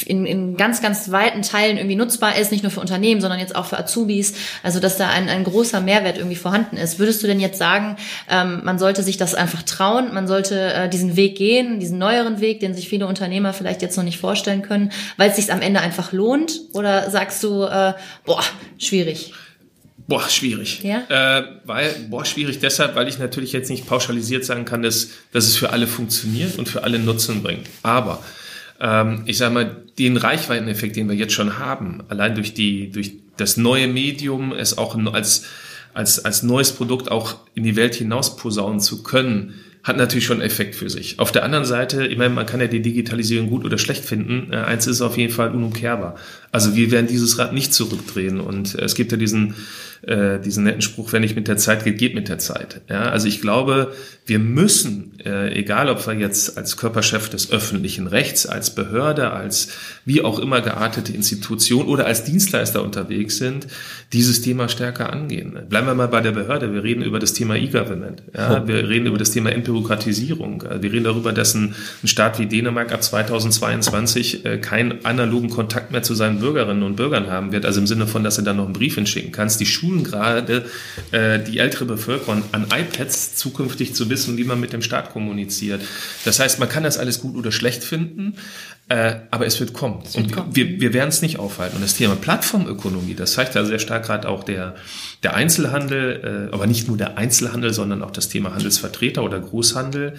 in, 0.06 0.26
in 0.26 0.56
ganz, 0.56 0.82
ganz 0.82 1.10
weiten 1.10 1.42
Teilen 1.42 1.78
irgendwie 1.78 1.96
nutzbar 1.96 2.36
ist, 2.36 2.52
nicht 2.52 2.62
nur 2.62 2.70
für 2.70 2.80
Unternehmen, 2.80 3.20
sondern 3.20 3.40
jetzt 3.40 3.56
auch 3.56 3.66
für 3.66 3.78
Azubis. 3.78 4.34
Also 4.62 4.78
dass 4.78 4.98
da 4.98 5.08
ein, 5.08 5.28
ein 5.28 5.44
großer 5.44 5.80
Mehrwert 5.80 6.18
irgendwie 6.18 6.36
vorhanden 6.36 6.76
ist. 6.76 6.98
Würdest 6.98 7.22
du 7.22 7.26
denn 7.26 7.40
jetzt 7.40 7.58
sagen, 7.58 7.96
ähm, 8.30 8.60
man 8.64 8.78
sollte 8.78 9.02
sich 9.02 9.16
das 9.16 9.34
einfach 9.34 9.62
trauen, 9.62 10.12
man 10.12 10.26
sollte 10.26 10.72
äh, 10.74 10.88
diesen 10.88 11.16
Weg 11.16 11.36
gehen, 11.36 11.80
diesen 11.80 11.98
neueren 11.98 12.40
Weg, 12.40 12.60
den 12.60 12.74
sich 12.74 12.88
viele 12.88 13.06
Unternehmer 13.06 13.52
vielleicht 13.54 13.80
jetzt 13.80 13.96
noch 13.96 14.04
nicht 14.04 14.18
vorstellen 14.18 14.62
können, 14.62 14.92
weil 15.16 15.30
es 15.30 15.36
sich 15.36 15.50
am 15.52 15.62
Ende 15.62 15.80
einfach 15.80 16.12
lohnt? 16.12 16.60
Oder 16.74 17.10
sagst 17.10 17.42
du, 17.42 17.64
äh, 17.64 17.94
boah, 18.24 18.42
schwierig? 18.78 19.32
Boah, 20.12 20.29
schwierig. 20.29 20.83
Ja? 20.83 21.38
Äh, 21.38 21.44
weil, 21.64 21.90
boah, 22.11 22.27
schwierig 22.27 22.59
deshalb, 22.59 22.96
weil 22.96 23.09
ich 23.09 23.18
natürlich 23.18 23.53
jetzt 23.53 23.70
nicht 23.70 23.87
pauschalisiert 23.87 24.44
sagen 24.44 24.66
kann, 24.66 24.83
dass, 24.83 25.09
dass 25.33 25.46
es 25.46 25.57
für 25.57 25.70
alle 25.70 25.87
funktioniert 25.87 26.59
und 26.59 26.68
für 26.68 26.85
alle 26.85 26.98
Nutzen 26.98 27.42
bringt. 27.42 27.66
Aber 27.83 28.22
ähm, 28.79 29.22
ich 29.25 29.38
sage 29.38 29.55
mal, 29.55 29.77
den 29.98 30.18
Reichweiteneffekt, 30.18 30.96
den 30.96 31.09
wir 31.09 31.16
jetzt 31.16 31.33
schon 31.33 31.59
haben, 31.59 32.03
allein 32.09 32.35
durch 32.35 32.53
die, 32.53 32.90
durch 32.90 33.12
das 33.38 33.57
neue 33.57 33.88
Medium, 33.88 34.53
es 34.53 34.77
auch 34.77 34.98
als, 35.14 35.44
als, 35.94 36.22
als 36.22 36.42
neues 36.42 36.72
Produkt 36.72 37.11
auch 37.11 37.37
in 37.55 37.64
die 37.64 37.77
Welt 37.77 37.94
hinaus 37.94 38.37
posaunen 38.37 38.81
zu 38.81 39.03
können, 39.03 39.55
hat 39.83 39.96
natürlich 39.96 40.27
schon 40.27 40.40
Effekt 40.40 40.75
für 40.75 40.90
sich. 40.90 41.18
Auf 41.18 41.33
der 41.33 41.42
anderen 41.42 41.64
Seite, 41.64 42.07
ich 42.07 42.16
meine, 42.16 42.35
man 42.35 42.46
kann 42.46 42.61
ja 42.61 42.68
die 42.68 42.83
Digitalisierung 42.83 43.48
gut 43.48 43.64
oder 43.64 43.79
schlecht 43.79 44.05
finden. 44.05 44.53
Äh, 44.53 44.57
eins 44.57 44.87
ist 44.87 45.01
auf 45.01 45.16
jeden 45.16 45.33
Fall 45.33 45.51
unumkehrbar. 45.51 46.16
Also 46.53 46.77
wir 46.77 46.90
werden 46.90 47.07
dieses 47.07 47.38
Rad 47.38 47.53
nicht 47.53 47.72
zurückdrehen. 47.72 48.40
Und 48.40 48.75
es 48.75 48.94
gibt 48.94 49.11
ja 49.11 49.18
diesen 49.18 49.55
äh, 50.02 50.40
diesen 50.40 50.64
netten 50.64 50.82
Spruch, 50.82 51.12
wenn 51.12 51.22
nicht 51.22 51.36
mit 51.36 51.48
der 51.48 51.56
Zeit 51.56 51.84
geht, 51.84 51.98
geht 51.98 52.14
mit 52.14 52.28
der 52.28 52.38
Zeit. 52.38 52.80
Ja, 52.88 53.10
also 53.10 53.28
ich 53.28 53.40
glaube, 53.40 53.92
wir 54.26 54.38
müssen, 54.38 55.18
äh, 55.24 55.52
egal 55.54 55.88
ob 55.88 56.06
wir 56.06 56.14
jetzt 56.14 56.56
als 56.56 56.76
Körperchef 56.76 57.28
des 57.28 57.50
öffentlichen 57.50 58.06
Rechts, 58.06 58.46
als 58.46 58.74
Behörde, 58.74 59.30
als 59.30 59.68
wie 60.04 60.22
auch 60.22 60.38
immer 60.38 60.60
geartete 60.60 61.12
Institution 61.12 61.86
oder 61.86 62.06
als 62.06 62.24
Dienstleister 62.24 62.82
unterwegs 62.82 63.38
sind, 63.38 63.66
dieses 64.12 64.42
Thema 64.42 64.68
stärker 64.68 65.12
angehen. 65.12 65.58
Bleiben 65.68 65.86
wir 65.86 65.94
mal 65.94 66.08
bei 66.08 66.20
der 66.20 66.32
Behörde. 66.32 66.72
Wir 66.72 66.82
reden 66.82 67.02
über 67.02 67.18
das 67.18 67.32
Thema 67.32 67.56
E-Government. 67.56 68.22
Ja, 68.36 68.66
wir 68.66 68.88
reden 68.88 69.06
über 69.06 69.18
das 69.18 69.30
Thema 69.30 69.50
Entbürokratisierung. 69.50 70.64
Wir 70.80 70.92
reden 70.92 71.04
darüber, 71.04 71.32
dass 71.32 71.54
ein, 71.54 71.74
ein 72.02 72.08
Staat 72.08 72.38
wie 72.38 72.46
Dänemark 72.46 72.92
ab 72.92 73.02
2022 73.02 74.44
äh, 74.44 74.58
keinen 74.58 75.04
analogen 75.04 75.50
Kontakt 75.50 75.92
mehr 75.92 76.02
zu 76.02 76.14
seinen 76.14 76.40
Bürgerinnen 76.40 76.82
und 76.82 76.96
Bürgern 76.96 77.28
haben 77.28 77.52
wird. 77.52 77.66
Also 77.66 77.80
im 77.80 77.86
Sinne 77.86 78.06
von, 78.06 78.24
dass 78.24 78.36
du 78.36 78.42
dann 78.42 78.56
noch 78.56 78.64
einen 78.64 78.72
Brief 78.72 78.96
hinschicken 78.96 79.32
kannst. 79.32 79.60
Die 79.60 79.66
Schulen 79.66 79.91
schulen 79.92 80.05
gerade 80.05 80.66
äh, 81.11 81.38
die 81.38 81.59
ältere 81.59 81.85
Bevölkerung 81.85 82.42
an 82.52 82.66
iPads 82.72 83.37
zukünftig 83.37 83.94
zu 83.94 84.09
wissen, 84.11 84.37
wie 84.37 84.44
man 84.44 84.61
mit 84.61 84.72
dem 84.72 84.83
Staat 84.83 85.12
kommuniziert. 85.12 85.83
Das 86.24 86.40
heißt, 86.40 86.59
man 86.59 86.68
kann 86.68 86.83
das 86.83 86.98
alles 86.98 87.20
gut 87.20 87.37
oder 87.37 87.52
schlecht 87.52 87.85
finden, 87.85 88.35
äh, 88.88 89.16
aber 89.31 89.46
es 89.46 89.61
wird 89.61 89.72
kommen. 89.72 90.00
Es 90.05 90.16
wird 90.16 90.26
und 90.26 90.33
kommen. 90.33 90.57
wir, 90.57 90.81
wir 90.81 90.92
werden 90.92 91.09
es 91.09 91.22
nicht 91.22 91.38
aufhalten. 91.38 91.76
Und 91.76 91.83
das 91.83 91.94
Thema 91.94 92.16
Plattformökonomie, 92.16 93.14
das 93.14 93.33
zeigt 93.33 93.55
ja 93.55 93.64
sehr 93.64 93.78
stark 93.78 94.07
gerade 94.07 94.28
auch 94.28 94.44
der, 94.44 94.74
der 95.22 95.35
Einzelhandel, 95.35 96.48
äh, 96.50 96.55
aber 96.55 96.66
nicht 96.66 96.88
nur 96.88 96.96
der 96.96 97.18
Einzelhandel, 97.18 97.72
sondern 97.72 98.02
auch 98.02 98.11
das 98.11 98.28
Thema 98.28 98.55
Handelsvertreter 98.55 99.22
oder 99.22 99.40
Großhandel. 99.40 100.14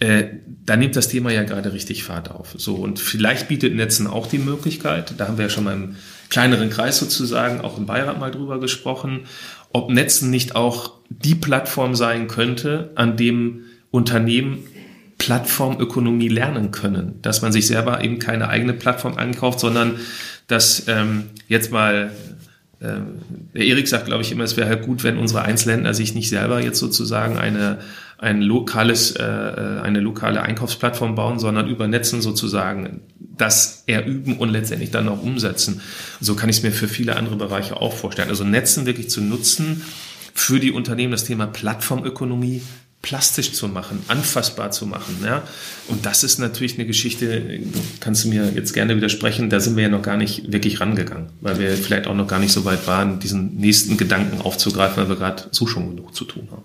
Äh, 0.00 0.24
da 0.64 0.76
nimmt 0.76 0.94
das 0.94 1.08
Thema 1.08 1.32
ja 1.32 1.42
gerade 1.42 1.72
richtig 1.72 2.04
Fahrt 2.04 2.30
auf. 2.30 2.54
So 2.56 2.76
und 2.76 3.00
vielleicht 3.00 3.48
bietet 3.48 3.74
Netzen 3.74 4.06
auch 4.06 4.26
die 4.26 4.38
Möglichkeit. 4.38 5.14
Da 5.16 5.26
haben 5.26 5.38
wir 5.38 5.46
ja 5.46 5.50
schon 5.50 5.64
mal 5.64 5.74
im 5.74 5.96
kleineren 6.30 6.70
Kreis 6.70 6.98
sozusagen 6.98 7.60
auch 7.60 7.78
im 7.78 7.86
Beirat 7.86 8.18
mal 8.18 8.30
drüber 8.30 8.60
gesprochen, 8.60 9.26
ob 9.72 9.90
Netzen 9.90 10.30
nicht 10.30 10.56
auch 10.56 10.92
die 11.08 11.34
Plattform 11.34 11.94
sein 11.94 12.28
könnte, 12.28 12.90
an 12.94 13.16
dem 13.16 13.64
Unternehmen 13.90 14.64
Plattformökonomie 15.18 16.28
lernen 16.28 16.70
können, 16.70 17.20
dass 17.22 17.42
man 17.42 17.52
sich 17.52 17.66
selber 17.66 18.02
eben 18.04 18.18
keine 18.18 18.48
eigene 18.48 18.72
Plattform 18.72 19.16
ankauft, 19.16 19.60
sondern 19.60 19.96
dass 20.46 20.86
ähm, 20.86 21.24
jetzt 21.48 21.72
mal 21.72 22.12
ähm, 22.80 23.18
der 23.54 23.64
Erik 23.64 23.88
sagt, 23.88 24.06
glaube 24.06 24.22
ich, 24.22 24.30
immer, 24.30 24.44
es 24.44 24.56
wäre 24.56 24.68
halt 24.68 24.82
gut, 24.82 25.02
wenn 25.02 25.18
unsere 25.18 25.42
Einzelhändler 25.42 25.94
sich 25.94 26.14
nicht 26.14 26.28
selber 26.28 26.62
jetzt 26.62 26.78
sozusagen 26.78 27.36
eine, 27.36 27.78
ein 28.18 28.40
lokales, 28.40 29.10
äh, 29.16 29.24
äh, 29.24 29.80
eine 29.80 30.00
lokale 30.00 30.42
Einkaufsplattform 30.42 31.16
bauen, 31.16 31.40
sondern 31.40 31.68
über 31.68 31.88
Netzen 31.88 32.22
sozusagen 32.22 33.00
das 33.38 33.84
erüben 33.86 34.36
und 34.36 34.50
letztendlich 34.50 34.90
dann 34.90 35.08
auch 35.08 35.22
umsetzen. 35.22 35.80
So 36.20 36.34
kann 36.34 36.50
ich 36.50 36.58
es 36.58 36.62
mir 36.62 36.72
für 36.72 36.88
viele 36.88 37.16
andere 37.16 37.36
Bereiche 37.36 37.76
auch 37.76 37.94
vorstellen. 37.94 38.28
Also 38.28 38.44
Netzen 38.44 38.86
wirklich 38.86 39.08
zu 39.08 39.20
nutzen 39.20 39.82
für 40.34 40.60
die 40.60 40.72
Unternehmen, 40.72 41.12
das 41.12 41.24
Thema 41.24 41.46
Plattformökonomie 41.46 42.62
plastisch 43.00 43.52
zu 43.52 43.68
machen, 43.68 44.02
anfassbar 44.08 44.70
zu 44.70 44.86
machen. 44.86 45.18
Ja? 45.24 45.42
Und 45.86 46.04
das 46.04 46.24
ist 46.24 46.38
natürlich 46.38 46.74
eine 46.74 46.86
Geschichte, 46.86 47.60
kannst 48.00 48.24
du 48.24 48.28
mir 48.28 48.52
jetzt 48.54 48.72
gerne 48.72 48.96
widersprechen, 48.96 49.50
da 49.50 49.60
sind 49.60 49.76
wir 49.76 49.84
ja 49.84 49.88
noch 49.88 50.02
gar 50.02 50.16
nicht 50.16 50.52
wirklich 50.52 50.80
rangegangen, 50.80 51.30
weil 51.40 51.58
wir 51.58 51.76
vielleicht 51.76 52.06
auch 52.08 52.14
noch 52.14 52.26
gar 52.26 52.40
nicht 52.40 52.52
so 52.52 52.64
weit 52.64 52.86
waren, 52.86 53.20
diesen 53.20 53.56
nächsten 53.56 53.96
Gedanken 53.96 54.40
aufzugreifen, 54.40 54.96
weil 54.96 55.08
wir 55.08 55.16
gerade 55.16 55.44
so 55.52 55.66
schon 55.66 55.94
genug 55.94 56.14
zu 56.14 56.24
tun 56.24 56.48
haben. 56.50 56.64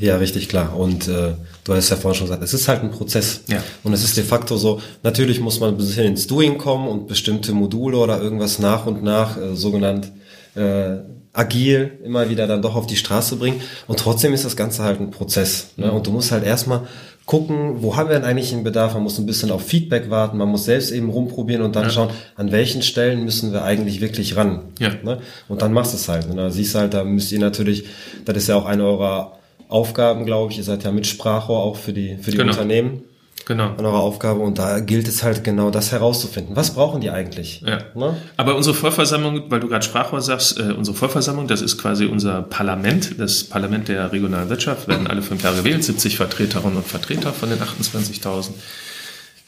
Ja, 0.00 0.16
richtig 0.16 0.48
klar. 0.48 0.76
Und 0.76 1.08
äh, 1.08 1.34
du 1.64 1.74
hast 1.74 1.90
ja 1.90 1.96
vorhin 1.96 2.18
schon 2.18 2.26
gesagt, 2.26 2.42
es 2.42 2.54
ist 2.54 2.68
halt 2.68 2.82
ein 2.82 2.90
Prozess. 2.90 3.42
Ja. 3.48 3.62
Und 3.82 3.92
es 3.92 4.04
ist 4.04 4.16
de 4.16 4.24
facto 4.24 4.56
so, 4.56 4.80
natürlich 5.02 5.40
muss 5.40 5.60
man 5.60 5.70
ein 5.70 5.76
bisschen 5.76 6.06
ins 6.06 6.26
Doing 6.26 6.58
kommen 6.58 6.88
und 6.88 7.06
bestimmte 7.06 7.52
Module 7.52 7.96
oder 7.96 8.20
irgendwas 8.20 8.58
nach 8.58 8.86
und 8.86 9.02
nach, 9.02 9.36
äh, 9.36 9.54
sogenannt 9.54 10.12
äh, 10.54 10.96
agil 11.32 11.98
immer 12.04 12.30
wieder 12.30 12.46
dann 12.46 12.62
doch 12.62 12.76
auf 12.76 12.86
die 12.86 12.96
Straße 12.96 13.36
bringen. 13.36 13.60
Und 13.86 13.98
trotzdem 13.98 14.32
ist 14.32 14.44
das 14.44 14.56
Ganze 14.56 14.84
halt 14.84 15.00
ein 15.00 15.10
Prozess. 15.10 15.70
Ne? 15.76 15.90
Und 15.90 16.06
du 16.06 16.12
musst 16.12 16.30
halt 16.30 16.44
erstmal 16.44 16.86
gucken, 17.26 17.82
wo 17.82 17.96
haben 17.96 18.08
wir 18.08 18.16
denn 18.16 18.24
eigentlich 18.24 18.52
einen 18.52 18.64
Bedarf? 18.64 18.94
Man 18.94 19.02
muss 19.02 19.18
ein 19.18 19.26
bisschen 19.26 19.50
auf 19.50 19.62
Feedback 19.66 20.10
warten, 20.10 20.36
man 20.36 20.48
muss 20.48 20.66
selbst 20.66 20.92
eben 20.92 21.10
rumprobieren 21.10 21.62
und 21.62 21.74
dann 21.74 21.84
ja. 21.84 21.90
schauen, 21.90 22.10
an 22.36 22.52
welchen 22.52 22.82
Stellen 22.82 23.24
müssen 23.24 23.52
wir 23.52 23.64
eigentlich 23.64 24.00
wirklich 24.00 24.36
ran. 24.36 24.60
Ja. 24.78 24.90
Ne? 25.02 25.20
Und 25.48 25.62
dann 25.62 25.72
machst 25.72 25.92
du 25.92 25.96
es 25.96 26.08
halt. 26.08 26.28
Und 26.30 26.36
da 26.36 26.50
siehst 26.50 26.74
du 26.74 26.78
halt, 26.80 26.94
da 26.94 27.02
müsst 27.02 27.32
ihr 27.32 27.40
natürlich, 27.40 27.86
das 28.24 28.36
ist 28.36 28.48
ja 28.48 28.56
auch 28.56 28.66
eine 28.66 28.84
eurer 28.84 29.38
Aufgaben, 29.68 30.26
glaube 30.26 30.52
ich, 30.52 30.58
ihr 30.58 30.64
seid 30.64 30.84
ja 30.84 30.92
Mitsprachrohr 30.92 31.58
auch 31.58 31.76
für 31.76 31.92
die, 31.92 32.16
für 32.16 32.30
die 32.30 32.36
genau. 32.36 32.52
Unternehmen 32.52 33.02
genau. 33.46 33.74
an 33.76 33.84
eurer 33.84 34.00
Aufgabe 34.00 34.40
und 34.40 34.58
da 34.58 34.80
gilt 34.80 35.08
es 35.08 35.22
halt 35.22 35.44
genau 35.44 35.70
das 35.70 35.92
herauszufinden. 35.92 36.56
Was 36.56 36.74
brauchen 36.74 37.00
die 37.00 37.10
eigentlich? 37.10 37.62
Ja. 37.62 37.78
Ne? 37.94 38.16
Aber 38.36 38.56
unsere 38.56 38.74
Vollversammlung, 38.74 39.50
weil 39.50 39.60
du 39.60 39.68
gerade 39.68 39.84
Sprachrohr 39.84 40.20
sagst, 40.20 40.58
äh, 40.58 40.72
unsere 40.72 40.96
Vollversammlung, 40.96 41.46
das 41.46 41.62
ist 41.62 41.78
quasi 41.78 42.06
unser 42.06 42.42
Parlament, 42.42 43.18
das 43.18 43.44
Parlament 43.44 43.88
der 43.88 44.12
regionalen 44.12 44.48
Wirtschaft, 44.48 44.88
werden 44.88 45.06
alle 45.06 45.22
fünf 45.22 45.42
Jahre 45.42 45.56
gewählt, 45.56 45.84
70 45.84 46.16
Vertreterinnen 46.16 46.76
und 46.76 46.86
Vertreter 46.86 47.32
von 47.32 47.50
den 47.50 47.58
28.000. 47.58 48.50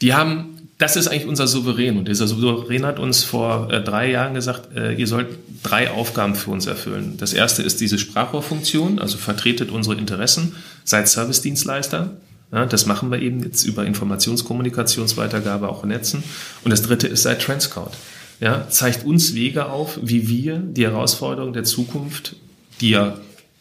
Die 0.01 0.13
haben 0.13 0.66
das 0.77 0.95
ist 0.95 1.07
eigentlich 1.07 1.27
unser 1.27 1.47
Souverän. 1.47 1.97
Und 1.97 2.07
dieser 2.07 2.27
Souverän 2.27 2.85
hat 2.85 2.99
uns 2.99 3.23
vor 3.23 3.71
äh, 3.71 3.81
drei 3.83 4.11
Jahren 4.11 4.35
gesagt, 4.35 4.75
äh, 4.75 4.93
ihr 4.93 5.07
sollt 5.07 5.27
drei 5.63 5.89
Aufgaben 5.89 6.35
für 6.35 6.51
uns 6.51 6.67
erfüllen. 6.67 7.15
Das 7.17 7.33
erste 7.33 7.63
ist 7.63 7.81
diese 7.81 7.97
Sprachrohrfunktion, 7.97 8.99
also 8.99 9.17
vertretet 9.17 9.71
unsere 9.71 9.95
Interessen, 9.95 10.55
seid 10.83 11.07
Service-Dienstleister. 11.07 12.11
Ja, 12.51 12.65
das 12.65 12.85
machen 12.85 13.11
wir 13.11 13.21
eben 13.21 13.43
jetzt 13.43 13.65
über 13.65 13.85
Informationskommunikationsweitergabe 13.85 15.67
auch 15.67 15.83
in 15.83 15.89
Netzen. 15.89 16.23
Und 16.63 16.71
das 16.71 16.83
dritte 16.83 17.07
ist 17.07 17.23
seit 17.23 17.41
Trendscout. 17.41 17.91
Ja, 18.39 18.69
zeigt 18.69 19.03
uns 19.03 19.33
Wege 19.33 19.65
auf, 19.65 19.99
wie 20.01 20.27
wir 20.27 20.57
die 20.57 20.85
Herausforderungen 20.85 21.53
der 21.53 21.63
Zukunft, 21.63 22.35
die 22.79 22.91
ja 22.91 23.17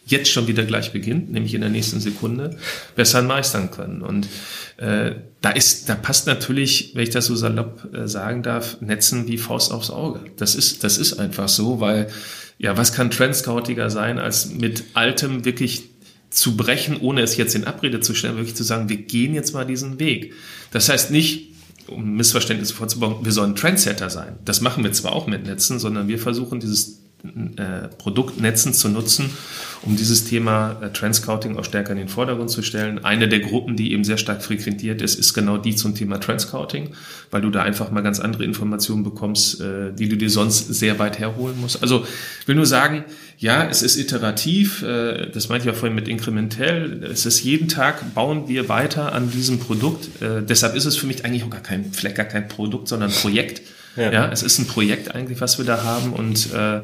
jetzt 0.06 0.30
schon 0.30 0.46
wieder 0.46 0.64
gleich 0.64 0.92
beginnt, 0.92 1.30
nämlich 1.32 1.52
in 1.54 1.60
der 1.60 1.70
nächsten 1.70 2.00
Sekunde, 2.00 2.56
besser 2.94 3.22
meistern 3.22 3.70
können. 3.70 4.02
Und 4.02 4.28
äh, 4.76 5.16
da 5.40 5.50
ist, 5.50 5.88
da 5.88 5.96
passt 5.96 6.26
natürlich, 6.26 6.92
wenn 6.94 7.02
ich 7.02 7.10
das 7.10 7.26
so 7.26 7.34
salopp 7.34 7.92
äh, 7.92 8.06
sagen 8.06 8.42
darf, 8.42 8.80
Netzen 8.80 9.26
wie 9.26 9.36
Faust 9.36 9.72
aufs 9.72 9.90
Auge. 9.90 10.20
Das 10.36 10.54
ist, 10.54 10.84
das 10.84 10.96
ist 10.96 11.18
einfach 11.18 11.48
so, 11.48 11.80
weil 11.80 12.08
ja, 12.58 12.76
was 12.76 12.92
kann 12.92 13.10
Trendscoutiger 13.10 13.90
sein, 13.90 14.18
als 14.18 14.50
mit 14.50 14.84
altem 14.94 15.44
wirklich 15.44 15.90
zu 16.30 16.56
brechen, 16.56 16.98
ohne 17.00 17.22
es 17.22 17.36
jetzt 17.36 17.54
in 17.54 17.64
Abrede 17.64 18.00
zu 18.00 18.14
stellen, 18.14 18.36
wirklich 18.36 18.54
zu 18.54 18.64
sagen, 18.64 18.88
wir 18.88 18.96
gehen 18.96 19.34
jetzt 19.34 19.54
mal 19.54 19.66
diesen 19.66 19.98
Weg. 19.98 20.34
Das 20.70 20.88
heißt 20.88 21.10
nicht, 21.10 21.50
um 21.88 22.16
Missverständnisse 22.16 22.74
vorzubauen, 22.74 23.24
wir 23.24 23.32
sollen 23.32 23.56
Trendsetter 23.56 24.10
sein. 24.10 24.36
Das 24.44 24.60
machen 24.60 24.84
wir 24.84 24.92
zwar 24.92 25.12
auch 25.12 25.26
mit 25.26 25.46
Netzen, 25.46 25.78
sondern 25.78 26.08
wir 26.08 26.18
versuchen 26.18 26.60
dieses 26.60 27.00
äh, 27.24 27.88
Produktnetzen 27.98 28.72
zu 28.74 28.88
nutzen, 28.88 29.30
um 29.82 29.96
dieses 29.96 30.24
Thema 30.24 30.78
äh, 30.80 30.90
Trendscouting 30.90 31.56
auch 31.56 31.64
stärker 31.64 31.92
in 31.92 31.98
den 31.98 32.08
Vordergrund 32.08 32.50
zu 32.50 32.62
stellen. 32.62 33.04
Eine 33.04 33.28
der 33.28 33.40
Gruppen, 33.40 33.76
die 33.76 33.92
eben 33.92 34.04
sehr 34.04 34.18
stark 34.18 34.42
frequentiert 34.42 35.02
ist, 35.02 35.18
ist 35.18 35.34
genau 35.34 35.56
die 35.56 35.74
zum 35.74 35.94
Thema 35.94 36.18
Trendscouting, 36.18 36.90
weil 37.30 37.40
du 37.40 37.50
da 37.50 37.62
einfach 37.62 37.90
mal 37.90 38.02
ganz 38.02 38.20
andere 38.20 38.44
Informationen 38.44 39.02
bekommst, 39.02 39.60
äh, 39.60 39.92
die 39.92 40.08
du 40.08 40.16
dir 40.16 40.30
sonst 40.30 40.74
sehr 40.74 40.98
weit 40.98 41.18
herholen 41.18 41.60
musst. 41.60 41.82
Also 41.82 42.06
ich 42.40 42.48
will 42.48 42.54
nur 42.54 42.66
sagen, 42.66 43.04
ja, 43.38 43.68
es 43.68 43.82
ist 43.82 43.96
iterativ, 43.96 44.82
äh, 44.82 45.30
das 45.30 45.48
meinte 45.48 45.68
ich 45.68 45.74
ja 45.74 45.78
vorhin 45.78 45.94
mit 45.94 46.08
inkrementell. 46.08 47.02
Es 47.04 47.26
ist 47.26 47.42
jeden 47.42 47.68
Tag 47.68 48.14
bauen 48.14 48.48
wir 48.48 48.68
weiter 48.68 49.12
an 49.12 49.30
diesem 49.30 49.58
Produkt. 49.58 50.22
Äh, 50.22 50.42
deshalb 50.42 50.74
ist 50.74 50.84
es 50.84 50.96
für 50.96 51.06
mich 51.06 51.24
eigentlich 51.24 51.44
auch 51.44 51.50
gar 51.50 51.62
kein 51.62 51.92
Fleck, 51.92 52.14
gar 52.14 52.26
kein 52.26 52.48
Produkt, 52.48 52.88
sondern 52.88 53.10
ein 53.10 53.16
Projekt. 53.16 53.62
Ja. 53.96 54.12
ja, 54.12 54.30
es 54.30 54.42
ist 54.42 54.58
ein 54.58 54.66
Projekt 54.66 55.14
eigentlich, 55.14 55.40
was 55.40 55.58
wir 55.58 55.64
da 55.64 55.82
haben 55.82 56.12
und 56.12 56.52
äh, 56.52 56.82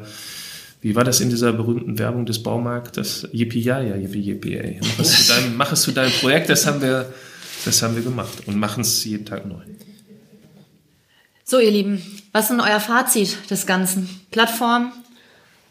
wie 0.81 0.95
war 0.95 1.03
das 1.03 1.21
in 1.21 1.29
dieser 1.29 1.53
berühmten 1.53 1.97
Werbung 1.97 2.25
des 2.25 2.43
Baumarktes? 2.43 3.29
Yippie, 3.31 3.61
ja, 3.61 3.79
ja, 3.79 3.95
yippie, 3.95 4.19
yippie, 4.19 4.57
ey. 4.57 4.79
Mach 4.81 4.99
es 4.99 5.25
zu 5.27 5.33
deinem, 5.33 5.55
mach 5.57 5.71
es 5.71 5.81
zu 5.81 5.91
deinem 5.91 6.11
Projekt, 6.11 6.49
das 6.49 6.65
haben 6.65 6.81
wir, 6.81 7.13
das 7.63 7.81
haben 7.81 7.95
wir 7.95 8.03
gemacht 8.03 8.47
und 8.47 8.57
machen 8.57 8.81
es 8.81 9.05
jeden 9.05 9.25
Tag 9.25 9.45
neu. 9.45 9.61
So, 11.45 11.59
ihr 11.59 11.71
Lieben, 11.71 12.01
was 12.31 12.45
ist 12.45 12.51
denn 12.51 12.59
euer 12.59 12.79
Fazit 12.79 13.49
des 13.49 13.65
Ganzen? 13.65 14.09
Plattform, 14.31 14.91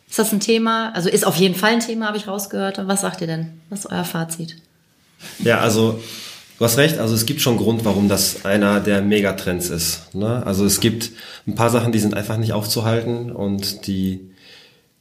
ist 0.08 0.18
das 0.18 0.32
ein 0.32 0.40
Thema? 0.40 0.92
Also 0.94 1.08
ist 1.08 1.26
auf 1.26 1.36
jeden 1.36 1.54
Fall 1.54 1.72
ein 1.72 1.80
Thema, 1.80 2.06
habe 2.06 2.18
ich 2.18 2.28
rausgehört. 2.28 2.80
Was 2.86 3.00
sagt 3.00 3.20
ihr 3.22 3.26
denn? 3.26 3.60
Was 3.70 3.80
ist 3.80 3.86
euer 3.86 4.04
Fazit? 4.04 4.56
Ja, 5.38 5.60
also 5.60 6.02
Du 6.62 6.66
hast 6.66 6.78
recht, 6.78 6.98
also 6.98 7.12
es 7.12 7.26
gibt 7.26 7.40
schon 7.40 7.56
Grund, 7.56 7.84
warum 7.84 8.08
das 8.08 8.44
einer 8.44 8.78
der 8.78 9.02
Megatrends 9.02 9.68
ist. 9.68 10.14
Ne? 10.14 10.46
Also 10.46 10.64
es 10.64 10.78
gibt 10.78 11.10
ein 11.44 11.56
paar 11.56 11.70
Sachen, 11.70 11.90
die 11.90 11.98
sind 11.98 12.14
einfach 12.14 12.36
nicht 12.36 12.52
aufzuhalten 12.52 13.32
und 13.32 13.88
die, 13.88 14.30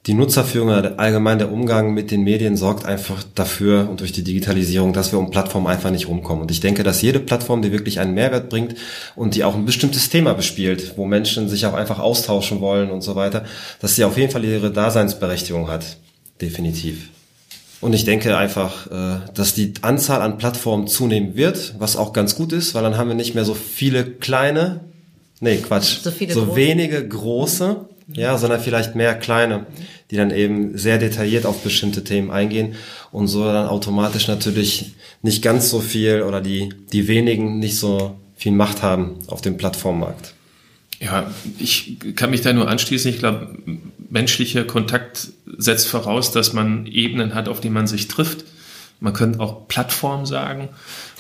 die 0.08 0.16
Nutzerführung, 0.16 0.72
allgemein 0.72 1.38
der 1.38 1.52
Umgang 1.52 1.94
mit 1.94 2.10
den 2.10 2.24
Medien 2.24 2.58
sorgt 2.58 2.86
einfach 2.86 3.22
dafür 3.36 3.88
und 3.92 4.00
durch 4.00 4.12
die 4.12 4.24
Digitalisierung, 4.24 4.92
dass 4.92 5.12
wir 5.12 5.20
um 5.20 5.30
Plattformen 5.30 5.68
einfach 5.68 5.92
nicht 5.92 6.08
rumkommen. 6.08 6.42
Und 6.42 6.50
ich 6.50 6.62
denke, 6.62 6.82
dass 6.82 7.04
jede 7.04 7.20
Plattform, 7.20 7.62
die 7.62 7.72
wirklich 7.72 8.00
einen 8.00 8.16
Mehrwert 8.16 8.50
bringt 8.50 8.74
und 9.16 9.36
die 9.36 9.44
auch 9.44 9.54
ein 9.54 9.66
bestimmtes 9.66 10.10
Thema 10.10 10.34
bespielt, 10.34 10.94
wo 10.96 11.06
Menschen 11.06 11.48
sich 11.48 11.68
auch 11.68 11.76
einfach 11.76 12.00
austauschen 12.00 12.60
wollen 12.60 12.90
und 12.90 13.02
so 13.02 13.14
weiter, 13.14 13.46
dass 13.80 13.96
sie 13.96 14.04
auf 14.04 14.18
jeden 14.18 14.32
Fall 14.32 14.44
ihre 14.44 14.72
Daseinsberechtigung 14.72 15.68
hat. 15.68 15.98
Definitiv. 16.42 17.12
Und 17.82 17.94
ich 17.94 18.06
denke 18.06 18.38
einfach, 18.38 18.88
äh, 18.92 19.20
dass 19.34 19.56
die 19.56 19.74
Anzahl 19.82 20.22
an 20.22 20.38
Plattformen 20.38 20.88
zunehmen 20.88 21.36
wird, 21.36 21.76
was 21.80 21.98
auch 21.98 22.14
ganz 22.14 22.36
gut 22.36 22.54
ist, 22.54 22.76
weil 22.76 22.84
dann 22.84 22.98
haben 22.98 23.10
wir 23.10 23.16
nicht 23.16 23.34
mehr 23.34 23.44
so 23.44 23.56
viele 23.56 24.06
kleine, 24.06 24.82
nee, 25.40 25.58
Quatsch, 25.58 26.02
so, 26.04 26.12
so 26.12 26.46
große. 26.46 26.56
wenige 26.56 27.08
große, 27.08 27.86
ja, 28.14 28.38
sondern 28.38 28.60
vielleicht 28.60 28.96
mehr 28.96 29.16
kleine, 29.16 29.66
die 30.12 30.16
dann 30.16 30.32
eben 30.32 30.78
sehr 30.78 31.00
detailliert 31.00 31.46
auf 31.46 31.64
bestimmte 31.64 32.04
Themen 32.04 32.30
eingehen 32.30 32.76
und 33.12 33.28
so 33.28 33.46
dann 33.46 33.68
automatisch 33.68 34.28
natürlich 34.28 34.94
nicht 35.24 35.42
ganz 35.42 35.70
so 35.70 35.80
viel 35.80 36.22
oder 36.22 36.42
die, 36.42 36.74
die 36.92 37.08
wenigen 37.08 37.60
nicht 37.60 37.78
so 37.78 38.16
viel 38.36 38.52
Macht 38.52 38.84
haben 38.84 39.20
auf 39.28 39.42
dem 39.42 39.58
Plattformmarkt. 39.58 40.34
Ja, 41.00 41.32
ich 41.58 41.98
kann 42.16 42.30
mich 42.30 42.42
da 42.42 42.54
nur 42.54 42.68
anschließen. 42.68 43.10
Ich 43.10 43.18
glaube, 43.18 43.56
menschlicher 44.12 44.66
Kontakt 44.66 45.30
setzt 45.58 45.88
voraus, 45.88 46.32
dass 46.32 46.54
man 46.54 46.86
Ebenen 46.86 47.34
hat, 47.34 47.48
auf 47.48 47.62
die 47.62 47.70
man 47.70 47.88
sich 47.88 48.08
trifft. 48.08 48.44
Man 49.00 49.14
könnte 49.14 49.40
auch 49.40 49.68
Plattform 49.68 50.26
sagen. 50.26 50.70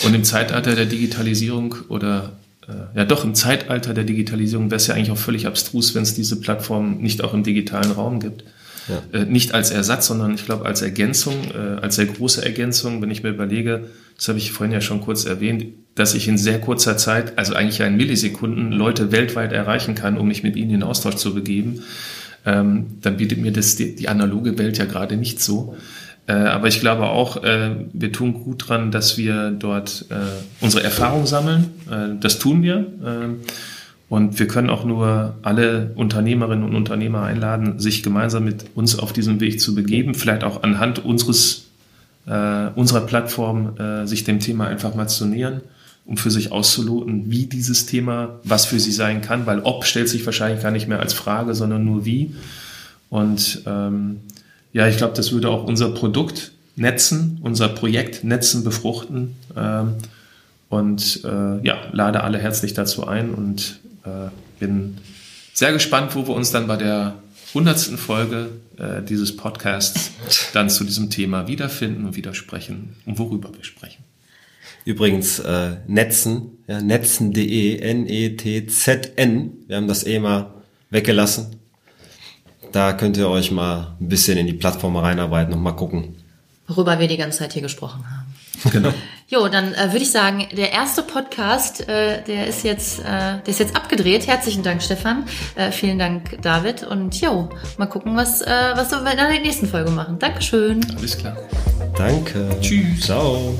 Und 0.06 0.14
im 0.14 0.24
Zeitalter 0.24 0.76
der 0.76 0.86
Digitalisierung 0.86 1.76
oder 1.88 2.34
äh, 2.68 3.00
ja 3.00 3.06
doch 3.06 3.24
im 3.24 3.34
Zeitalter 3.34 3.94
der 3.94 4.04
Digitalisierung 4.04 4.70
wäre 4.70 4.76
es 4.76 4.88
ja 4.88 4.94
eigentlich 4.94 5.12
auch 5.12 5.18
völlig 5.18 5.48
abstrus, 5.48 5.96
wenn 5.96 6.04
es 6.04 6.14
diese 6.14 6.40
Plattform 6.40 6.98
nicht 6.98 7.24
auch 7.24 7.34
im 7.34 7.44
digitalen 7.44 7.92
Raum 7.92 8.20
gibt. 8.20 8.44
Ja. 8.88 9.20
Äh, 9.20 9.26
nicht 9.26 9.54
als 9.54 9.72
Ersatz, 9.72 10.08
sondern 10.08 10.36
ich 10.36 10.46
glaube 10.46 10.66
als 10.66 10.82
Ergänzung, 10.82 11.36
äh, 11.54 11.82
als 11.82 11.96
sehr 11.96 12.08
große 12.08 12.44
Ergänzung, 12.44 13.02
wenn 13.02 13.10
ich 13.10 13.24
mir 13.24 13.30
überlege, 13.30 13.90
das 14.18 14.28
habe 14.28 14.38
ich 14.38 14.52
vorhin 14.52 14.74
ja 14.74 14.82
schon 14.82 15.02
kurz 15.02 15.26
erwähnt, 15.26 15.66
dass 15.96 16.14
ich 16.14 16.28
in 16.28 16.38
sehr 16.38 16.60
kurzer 16.60 16.98
Zeit, 16.98 17.38
also 17.38 17.54
eigentlich 17.54 17.80
in 17.80 17.96
Millisekunden, 17.96 18.72
Leute 18.72 19.12
weltweit 19.12 19.54
erreichen 19.54 19.96
kann, 19.96 20.18
um 20.18 20.28
mich 20.28 20.44
mit 20.44 20.56
ihnen 20.56 20.72
in 20.72 20.84
Austausch 20.84 21.16
zu 21.16 21.34
begeben, 21.34 21.84
ähm, 22.46 22.98
dann 23.02 23.18
bietet 23.18 23.40
mir 23.40 23.52
das 23.52 23.76
die, 23.76 23.96
die 23.96 24.10
analoge 24.10 24.58
Welt 24.58 24.78
ja 24.78 24.86
gerade 24.86 25.18
nicht 25.18 25.42
so. 25.42 25.76
Äh, 26.28 26.34
aber 26.34 26.68
ich 26.68 26.80
glaube 26.80 27.08
auch, 27.08 27.44
äh, 27.44 27.72
wir 27.94 28.12
tun 28.12 28.34
gut 28.34 28.70
dran, 28.70 28.92
dass 28.92 29.18
wir 29.18 29.52
dort 29.52 30.06
äh, 30.10 30.16
unsere 30.64 30.84
Erfahrung 30.84 31.26
sammeln. 31.26 31.72
Äh, 31.90 32.20
das 32.20 32.40
tun 32.40 32.64
wir. 32.64 32.78
Äh, 32.78 33.48
und 34.10 34.40
wir 34.40 34.48
können 34.48 34.70
auch 34.70 34.84
nur 34.84 35.36
alle 35.42 35.92
Unternehmerinnen 35.96 36.66
und 36.66 36.76
Unternehmer 36.76 37.24
einladen, 37.24 37.80
sich 37.80 38.04
gemeinsam 38.04 38.44
mit 38.44 38.66
uns 38.76 39.00
auf 39.00 39.14
diesem 39.14 39.40
Weg 39.40 39.62
zu 39.62 39.74
begeben, 39.74 40.16
vielleicht 40.16 40.44
auch 40.44 40.64
anhand 40.64 41.06
unseres, 41.06 41.68
äh, 42.28 42.68
unserer 42.76 43.02
Plattform 43.02 43.76
sich 44.06 44.26
dem 44.26 44.42
Thema 44.42 44.68
einfach 44.68 44.96
mal 44.96 45.08
zu 45.08 45.26
nähern 45.26 45.62
um 46.06 46.18
für 46.18 46.32
sich 46.32 46.52
auszuloten, 46.52 47.30
wie 47.32 47.46
dieses 47.46 47.86
Thema 47.86 48.40
was 48.44 48.66
für 48.66 48.80
sie 48.80 48.92
sein 48.92 49.22
kann, 49.22 49.46
weil 49.46 49.60
ob 49.62 49.86
stellt 49.86 50.10
sich 50.10 50.26
wahrscheinlich 50.26 50.62
gar 50.62 50.72
nicht 50.72 50.88
mehr 50.88 51.00
als 51.00 51.14
Frage, 51.14 51.54
sondern 51.54 51.86
nur 51.86 52.06
wie. 52.06 52.36
Und 53.10 53.62
ähm, 53.66 54.22
ja, 54.74 54.88
ich 54.88 54.98
glaube, 54.98 55.14
das 55.16 55.32
würde 55.32 55.50
auch 55.50 55.66
unser 55.66 55.90
Produkt 55.90 56.52
netzen, 56.76 57.40
unser 57.42 57.70
Projekt 57.70 58.24
netzen, 58.24 58.64
befruchten. 58.64 59.36
Ähm, 59.56 59.96
und 60.70 61.22
äh, 61.26 61.66
ja, 61.66 61.78
lade 61.92 62.24
alle 62.24 62.40
herzlich 62.40 62.74
dazu 62.74 63.06
ein 63.06 63.34
und 63.34 63.80
äh, 64.06 64.30
bin 64.60 64.98
sehr 65.54 65.74
gespannt, 65.74 66.16
wo 66.16 66.28
wir 66.28 66.34
uns 66.34 66.52
dann 66.52 66.68
bei 66.68 66.78
der 66.78 67.16
hundertsten 67.54 67.98
Folge 67.98 68.50
äh, 68.78 69.02
dieses 69.04 69.36
Podcasts 69.36 70.12
dann 70.54 70.70
zu 70.70 70.86
diesem 70.86 71.10
Thema 71.10 71.48
wiederfinden 71.48 72.06
und 72.06 72.16
widersprechen 72.16 72.96
und 73.06 73.20
worüber 73.20 73.54
wir 73.54 73.64
sprechen. 73.64 74.04
Übrigens, 74.86 75.40
äh, 75.40 75.78
Netzen, 75.88 76.64
ja, 76.68 76.82
netzen.de, 76.82 77.80
N-E-T-Z-N, 77.80 79.52
wir 79.68 79.76
haben 79.76 79.88
das 79.88 80.06
eh 80.06 80.20
mal 80.20 80.54
weggelassen. 80.90 81.56
Da 82.72 82.94
könnt 82.94 83.18
ihr 83.18 83.30
euch 83.30 83.52
mal 83.52 83.96
ein 84.00 84.08
bisschen 84.08 84.38
in 84.38 84.48
die 84.48 84.54
Plattform 84.54 84.96
reinarbeiten 84.96 85.54
und 85.54 85.62
mal 85.62 85.74
gucken. 85.74 86.16
Worüber 86.68 87.00
wir 87.00 87.08
die 87.08 87.18
ganze 87.18 87.40
Zeit 87.40 87.54
hier 87.54 87.62
gesprochen 87.62 88.04
haben. 88.10 88.34
Genau. 88.72 88.94
Jo, 89.28 89.48
dann 89.48 89.74
äh, 89.74 89.92
würde 89.92 90.04
ich 90.04 90.12
sagen, 90.12 90.46
der 90.56 90.72
erste 90.72 91.04
Podcast, 91.04 91.88
äh, 91.88 92.22
der 92.24 92.48
ist 92.48 92.64
jetzt, 92.64 93.00
äh, 93.00 93.04
der 93.04 93.48
ist 93.48 93.60
jetzt 93.60 93.76
abgedreht. 93.76 94.28
Herzlichen 94.28 94.62
Dank, 94.62 94.84
Stefan. 94.84 95.24
Äh, 95.56 95.72
vielen 95.72 95.98
Dank, 95.98 96.42
David. 96.42 96.84
Und 96.84 97.20
jo, 97.20 97.50
mal 97.78 97.88
gucken, 97.88 98.16
was, 98.16 98.42
äh, 98.42 98.50
was 98.76 98.92
wir 98.92 99.00
in 99.00 99.18
der 99.18 99.30
nächsten 99.30 99.68
Folge 99.68 99.92
machen. 99.92 100.20
Dankeschön. 100.20 100.86
Alles 100.98 101.18
klar. 101.18 101.38
Danke. 101.98 102.50
Tschüss. 102.62 103.02
Ciao. 103.02 103.58